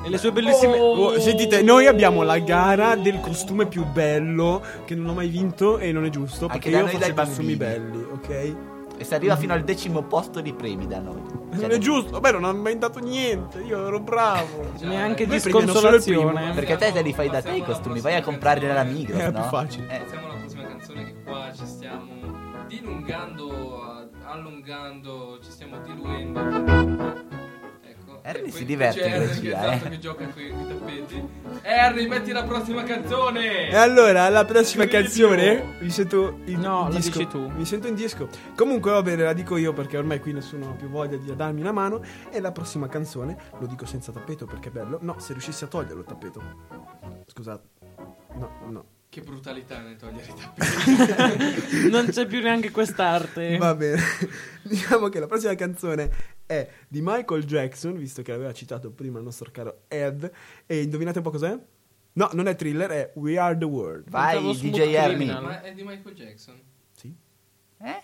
E 0.04 0.08
le 0.08 0.18
sue 0.18 0.32
bellissime... 0.32 0.78
Oh, 0.78 1.18
sentite, 1.18 1.62
noi 1.62 1.86
abbiamo 1.86 2.22
la 2.22 2.38
gara 2.38 2.96
del 2.96 3.20
costume 3.20 3.66
più 3.66 3.84
bello 3.84 4.62
che 4.84 4.94
non 4.94 5.08
ho 5.08 5.14
mai 5.14 5.28
vinto 5.28 5.78
e 5.78 5.92
non 5.92 6.04
è 6.04 6.10
giusto 6.10 6.48
perché 6.48 6.70
io 6.70 6.86
faccio 6.86 7.10
i 7.10 7.14
costumi 7.14 7.56
belli, 7.56 8.02
ok? 8.02 8.71
E 9.02 9.04
si 9.04 9.14
arriva 9.14 9.34
fino 9.34 9.52
al 9.52 9.64
decimo 9.64 10.02
posto 10.04 10.40
di 10.40 10.52
premi 10.54 10.86
da 10.86 11.00
noi. 11.00 11.20
Cioè, 11.50 11.60
Non 11.62 11.70
è 11.72 11.78
giusto, 11.78 12.20
beh, 12.20 12.30
non 12.30 12.44
hanno 12.44 12.60
mai 12.62 12.78
dato 12.78 13.00
niente, 13.00 13.58
io 13.60 13.88
ero 13.88 13.98
bravo. 13.98 14.70
Neanche 14.82 15.26
Noi 15.26 15.40
di 15.40 15.50
sconsolazione. 15.50 16.52
Perché 16.54 16.76
te 16.76 16.92
te 16.92 17.02
li 17.02 17.12
fai 17.12 17.28
da 17.28 17.42
te 17.42 17.50
i 17.50 17.56
alla 17.56 17.64
costumi, 17.64 17.98
vai 18.00 18.14
a 18.14 18.22
comprare 18.22 18.60
nella 18.60 18.84
Migros, 18.84 19.18
È 19.20 19.30
no? 19.30 19.40
più 19.40 19.48
facile. 19.48 19.86
Eh, 19.92 19.98
Passiamo 20.02 20.26
alla 20.26 20.38
prossima 20.38 20.62
canzone 20.68 21.04
che 21.04 21.14
qua 21.24 21.50
ci 21.52 21.66
stiamo 21.66 22.10
dilungando, 22.68 24.08
allungando, 24.24 25.38
ci 25.42 25.50
stiamo 25.50 25.78
diluendo. 25.80 27.41
Harry 28.24 28.50
si 28.52 28.64
diverte 28.64 29.00
c'è 29.00 29.06
in 29.06 29.12
Harry 29.14 29.26
regia, 29.26 29.40
che, 29.40 29.48
esatto, 29.48 29.86
eh. 29.86 29.90
che 29.90 29.98
gioca 29.98 30.28
con 30.28 30.42
i 30.42 30.66
tappeti. 30.68 31.28
Harry, 31.64 32.06
metti 32.06 32.30
la 32.32 32.44
prossima 32.44 32.84
canzone! 32.84 33.68
E 33.68 33.74
allora, 33.76 34.28
la 34.28 34.44
prossima 34.44 34.84
Video. 34.84 35.00
canzone 35.00 35.64
vi 35.80 35.90
sento 35.90 36.38
in 36.44 36.60
No, 36.60 36.88
la 36.88 36.94
disco. 36.96 37.18
dici 37.18 37.30
tu. 37.30 37.48
Mi 37.48 37.64
sento 37.64 37.88
in 37.88 37.94
disco. 37.94 38.28
Comunque 38.54 38.92
va 38.92 39.02
bene, 39.02 39.24
la 39.24 39.32
dico 39.32 39.56
io 39.56 39.72
perché 39.72 39.96
ormai 39.98 40.20
qui 40.20 40.32
nessuno 40.32 40.70
ha 40.70 40.74
più 40.74 40.88
voglia 40.88 41.16
di 41.16 41.34
darmi 41.34 41.60
una 41.60 41.72
mano. 41.72 42.00
E 42.30 42.40
la 42.40 42.52
prossima 42.52 42.86
canzone, 42.88 43.36
lo 43.58 43.66
dico 43.66 43.86
senza 43.86 44.12
tappeto 44.12 44.46
perché 44.46 44.68
è 44.68 44.72
bello. 44.72 44.98
No, 45.00 45.18
se 45.18 45.32
riuscissi 45.32 45.64
a 45.64 45.66
toglierlo 45.66 46.00
il 46.00 46.06
tappeto. 46.06 46.42
Scusate. 47.26 47.68
No, 48.34 48.50
no. 48.68 48.84
Che 49.12 49.20
brutalità 49.20 49.78
nel 49.82 49.96
togliere 49.96 50.26
i 50.26 50.34
tappeti. 50.34 51.90
Non 51.92 52.06
c'è 52.06 52.24
più 52.24 52.40
neanche 52.40 52.70
quest'arte. 52.70 53.58
Va 53.58 53.74
bene. 53.74 54.00
diciamo 54.64 55.10
che 55.10 55.20
la 55.20 55.26
prossima 55.26 55.54
canzone 55.54 56.10
è 56.46 56.66
di 56.88 57.00
Michael 57.02 57.44
Jackson, 57.44 57.98
visto 57.98 58.22
che 58.22 58.32
l'aveva 58.32 58.54
citato 58.54 58.90
prima 58.90 59.18
il 59.18 59.24
nostro 59.24 59.50
caro 59.50 59.82
Ed. 59.88 60.32
E 60.64 60.80
indovinate 60.80 61.18
un 61.18 61.24
po' 61.24 61.30
cos'è? 61.30 61.54
No, 62.14 62.30
non 62.32 62.48
è 62.48 62.56
thriller, 62.56 62.88
è 62.88 63.12
We 63.16 63.36
Are 63.36 63.54
the 63.54 63.66
World. 63.66 64.08
Vai, 64.08 64.40
DJ. 64.58 64.94
Criminal. 65.04 65.42
Ma 65.42 65.60
è 65.60 65.74
di 65.74 65.82
Michael 65.82 66.14
Jackson. 66.14 66.58
Sì. 66.96 67.14
Eh? 67.82 68.00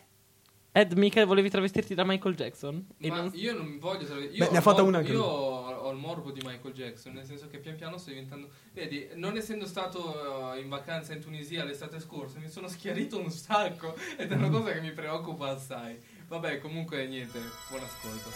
Ed, 0.71 0.93
mica 0.93 1.25
volevi 1.25 1.49
travestirti 1.51 1.95
da 1.95 2.05
Michael 2.05 2.35
Jackson? 2.37 2.87
Ma 2.99 3.17
non- 3.23 3.31
io 3.35 3.55
non 3.57 3.67
mi 3.67 3.79
voglio 3.79 4.07
sapere. 4.07 4.29
Beh, 4.29 4.35
Io, 4.37 4.51
ne 4.51 4.57
ha 4.57 4.61
ho 4.61 4.63
fatta 4.63 4.83
il 4.83 4.87
una 4.87 4.99
morbo- 5.01 5.13
anche 5.13 5.13
io 5.13 5.23
ho 5.25 5.67
ho 5.79 5.91
il 5.93 5.97
morbo 5.97 6.31
di 6.33 6.41
Michael 6.45 6.75
Jackson, 6.75 7.15
nel 7.15 7.25
senso 7.25 7.49
che 7.49 7.59
pian 7.59 7.75
piano 7.77 7.97
sto 7.97 8.11
diventando. 8.11 8.51
Vedi, 8.75 9.09
non 9.15 9.37
essendo 9.39 9.65
stato 9.67 10.53
eh, 10.55 10.61
in 10.61 10.69
vacanza 10.69 11.15
in 11.15 11.21
Tunisia 11.21 11.65
l'estate 11.65 11.99
scorsa, 11.99 12.39
mi 12.39 12.49
sono 12.51 12.69
schiarito 12.69 13.19
un 13.19 13.31
sacco 13.31 13.95
ed 14.19 14.31
è 14.31 14.35
una 14.35 14.51
cosa 14.51 14.73
che 14.73 14.81
mi 14.81 14.93
preoccupa 14.93 15.49
assai. 15.49 15.99
Vabbè, 16.29 16.59
comunque 16.59 17.07
niente, 17.07 17.39
buon 17.71 17.83
ascolto. 17.83 18.31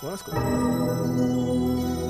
Buon 0.00 0.12
ascolto. 0.14 2.09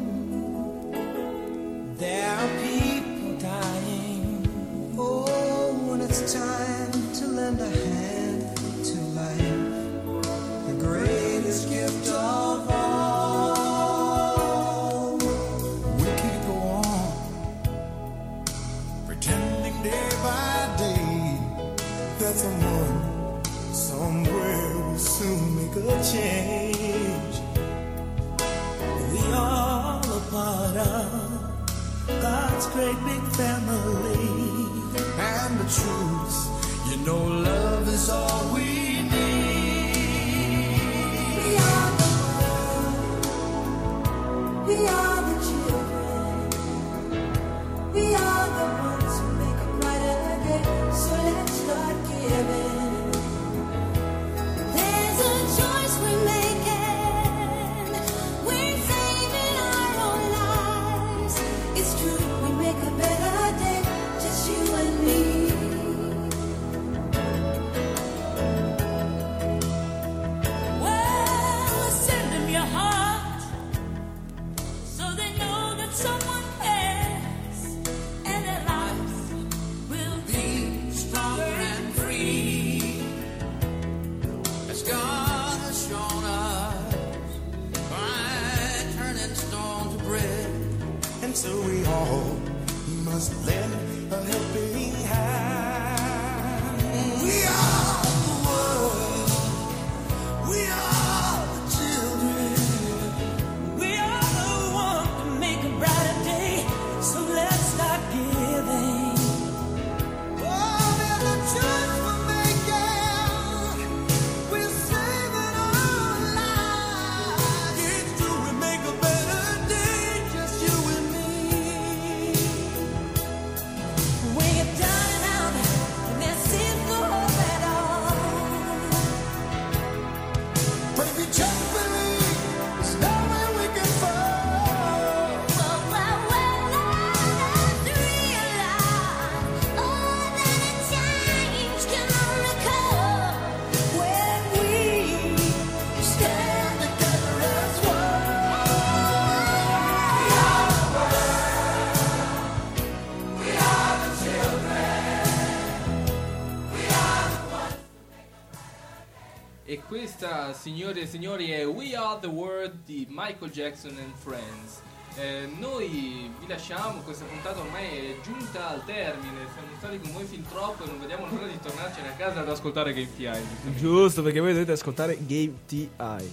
questa, 159.91 160.53
signore 160.53 161.01
e 161.01 161.05
signori, 161.05 161.51
è 161.51 161.67
We 161.67 161.93
Are 161.97 162.17
the 162.21 162.27
World 162.27 162.85
di 162.85 163.05
Michael 163.09 163.51
Jackson 163.51 163.91
and 163.97 164.13
Friends. 164.15 164.79
Eh, 165.15 165.49
noi 165.59 166.31
vi 166.39 166.47
lasciamo, 166.47 167.01
questa 167.01 167.25
puntata 167.25 167.59
ormai 167.59 167.87
è 167.87 168.15
giunta 168.23 168.69
al 168.69 168.85
termine, 168.85 169.39
siamo 169.51 169.67
stati 169.79 169.99
con 169.99 170.13
voi 170.13 170.23
fin 170.23 170.45
troppo 170.47 170.85
e 170.85 170.87
non 170.87 170.97
vediamo 170.97 171.27
l'ora 171.29 171.45
di 171.45 171.59
tornarcene 171.59 172.07
a 172.07 172.11
casa 172.13 172.39
ad 172.39 172.47
ascoltare 172.47 172.93
Game 172.93 173.13
TI. 173.13 173.29
Giusto, 173.77 174.23
perché 174.23 174.39
voi 174.39 174.53
dovete 174.53 174.71
ascoltare 174.71 175.17
Game 175.25 175.55
TI. 175.67 175.89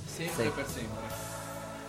Sempre 0.06 0.44
e 0.44 0.50
per 0.50 0.66
sempre. 0.68 1.02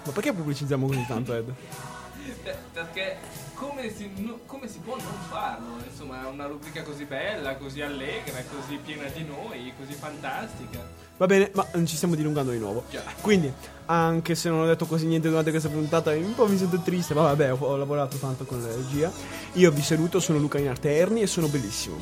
Ma 0.06 0.12
perché 0.12 0.34
pubblicizziamo 0.34 0.88
così 0.88 1.06
tanto, 1.08 1.36
Ed? 1.36 1.54
Eh, 2.44 2.56
Perché 2.74 3.18
come 3.60 3.94
si, 3.94 4.10
no- 4.16 4.40
come 4.46 4.70
si 4.70 4.80
può 4.80 4.96
non 4.96 5.14
farlo? 5.28 5.78
Insomma, 5.86 6.24
è 6.24 6.28
una 6.28 6.46
rubrica 6.46 6.82
così 6.82 7.04
bella, 7.04 7.58
così 7.58 7.82
allegra, 7.82 8.42
così 8.50 8.80
piena 8.84 9.04
di 9.14 9.26
noi, 9.26 9.74
così 9.78 9.94
fantastica. 9.94 10.80
Va 11.18 11.26
bene, 11.26 11.52
ma 11.54 11.68
non 11.74 11.86
ci 11.86 11.98
stiamo 11.98 12.16
dilungando 12.16 12.52
di 12.52 12.58
nuovo. 12.58 12.86
Già. 12.90 13.04
Quindi, 13.20 13.52
anche 13.88 14.34
se 14.36 14.48
non 14.48 14.62
ho 14.62 14.66
detto 14.66 14.86
quasi 14.86 15.06
niente 15.08 15.28
durante 15.28 15.50
questa 15.50 15.68
puntata, 15.68 16.12
un 16.12 16.34
po' 16.34 16.48
mi 16.48 16.58
sento 16.58 16.80
triste. 16.80 17.14
Ma 17.14 17.24
vabbè, 17.24 17.52
ho, 17.52 17.58
ho 17.58 17.76
lavorato 17.76 18.16
tanto 18.16 18.46
con 18.46 18.62
la 18.62 18.74
regia. 18.74 19.12
Io 19.54 19.72
vi 19.72 19.82
saluto, 19.82 20.22
sono 20.22 20.40
Luca 20.40 20.58
Inarterni 20.58 21.22
e 21.22 21.28
sono 21.28 21.48
bellissimo. 21.48 21.98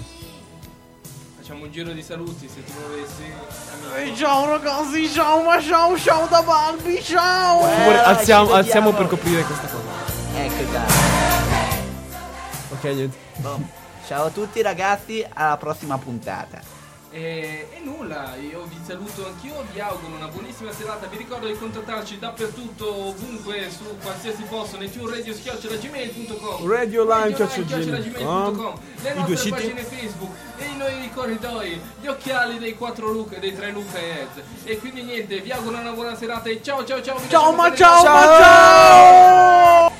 Facciamo 1.37 1.63
un 1.63 1.71
giro 1.71 1.91
di 1.91 2.03
saluti 2.03 2.47
se 2.47 2.63
tu 2.63 2.73
volessi. 2.87 4.15
ciao 4.15 4.49
ragazzi, 4.49 5.09
ciao, 5.09 5.41
ma 5.41 5.59
ciao, 5.59 5.97
ciamo 5.97 6.27
da 6.27 6.43
Balbi, 6.43 7.01
ciao! 7.01 7.61
Dai, 7.61 7.95
alziamo, 7.95 8.51
alziamo 8.51 8.93
per 8.93 9.07
coprire 9.07 9.41
questa 9.41 9.67
cosa. 9.67 9.85
Ecco 10.35 10.71
dai. 10.71 11.16
Niente. 12.93 13.17
Boh. 13.37 13.85
Ciao 14.05 14.25
a 14.25 14.29
tutti 14.29 14.61
ragazzi, 14.61 15.25
alla 15.33 15.57
prossima 15.57 15.97
puntata. 15.97 16.75
E, 17.09 17.67
e 17.73 17.79
nulla, 17.83 18.35
io 18.35 18.65
vi 18.65 18.77
saluto 18.85 19.25
anch'io, 19.25 19.65
vi 19.73 19.79
auguro 19.79 20.15
una 20.15 20.27
buonissima 20.27 20.71
serata. 20.71 21.07
Vi 21.07 21.17
ricordo 21.17 21.47
di 21.47 21.57
contattarci 21.57 22.19
dappertutto, 22.19 23.07
ovunque, 23.07 23.69
su 23.69 23.83
qualsiasi 24.01 24.43
posto, 24.43 24.77
nei 24.77 24.89
più 24.89 25.07
radio 25.07 25.33
gmail.com 25.33 26.69
Radio 26.69 27.03
Line, 27.05 27.33
gmail.com 27.33 28.79
le 29.01 29.13
nostre 29.13 29.35
siti. 29.37 29.49
pagine 29.49 29.83
Facebook 29.83 30.35
e 30.57 30.65
i 30.65 30.77
noi 30.77 31.09
corridoi, 31.13 31.81
gli 32.01 32.07
occhiali 32.07 32.59
dei 32.59 32.75
quattro 32.75 33.11
Luca, 33.11 33.37
dei 33.37 33.55
tre 33.55 33.71
Luca 33.71 33.97
e 33.97 34.09
Ed. 34.09 34.43
E 34.65 34.77
quindi 34.77 35.03
niente, 35.03 35.39
vi 35.39 35.51
auguro 35.51 35.77
una 35.77 35.91
buona 35.91 36.15
serata 36.15 36.49
e 36.49 36.61
ciao 36.61 36.85
ciao 36.85 37.01
ciao. 37.01 37.19
Ciao, 37.29 37.51
ma 37.53 37.63
bene. 37.63 37.75
ciao, 37.77 38.03
ma 38.03 38.21
ciao! 38.21 39.96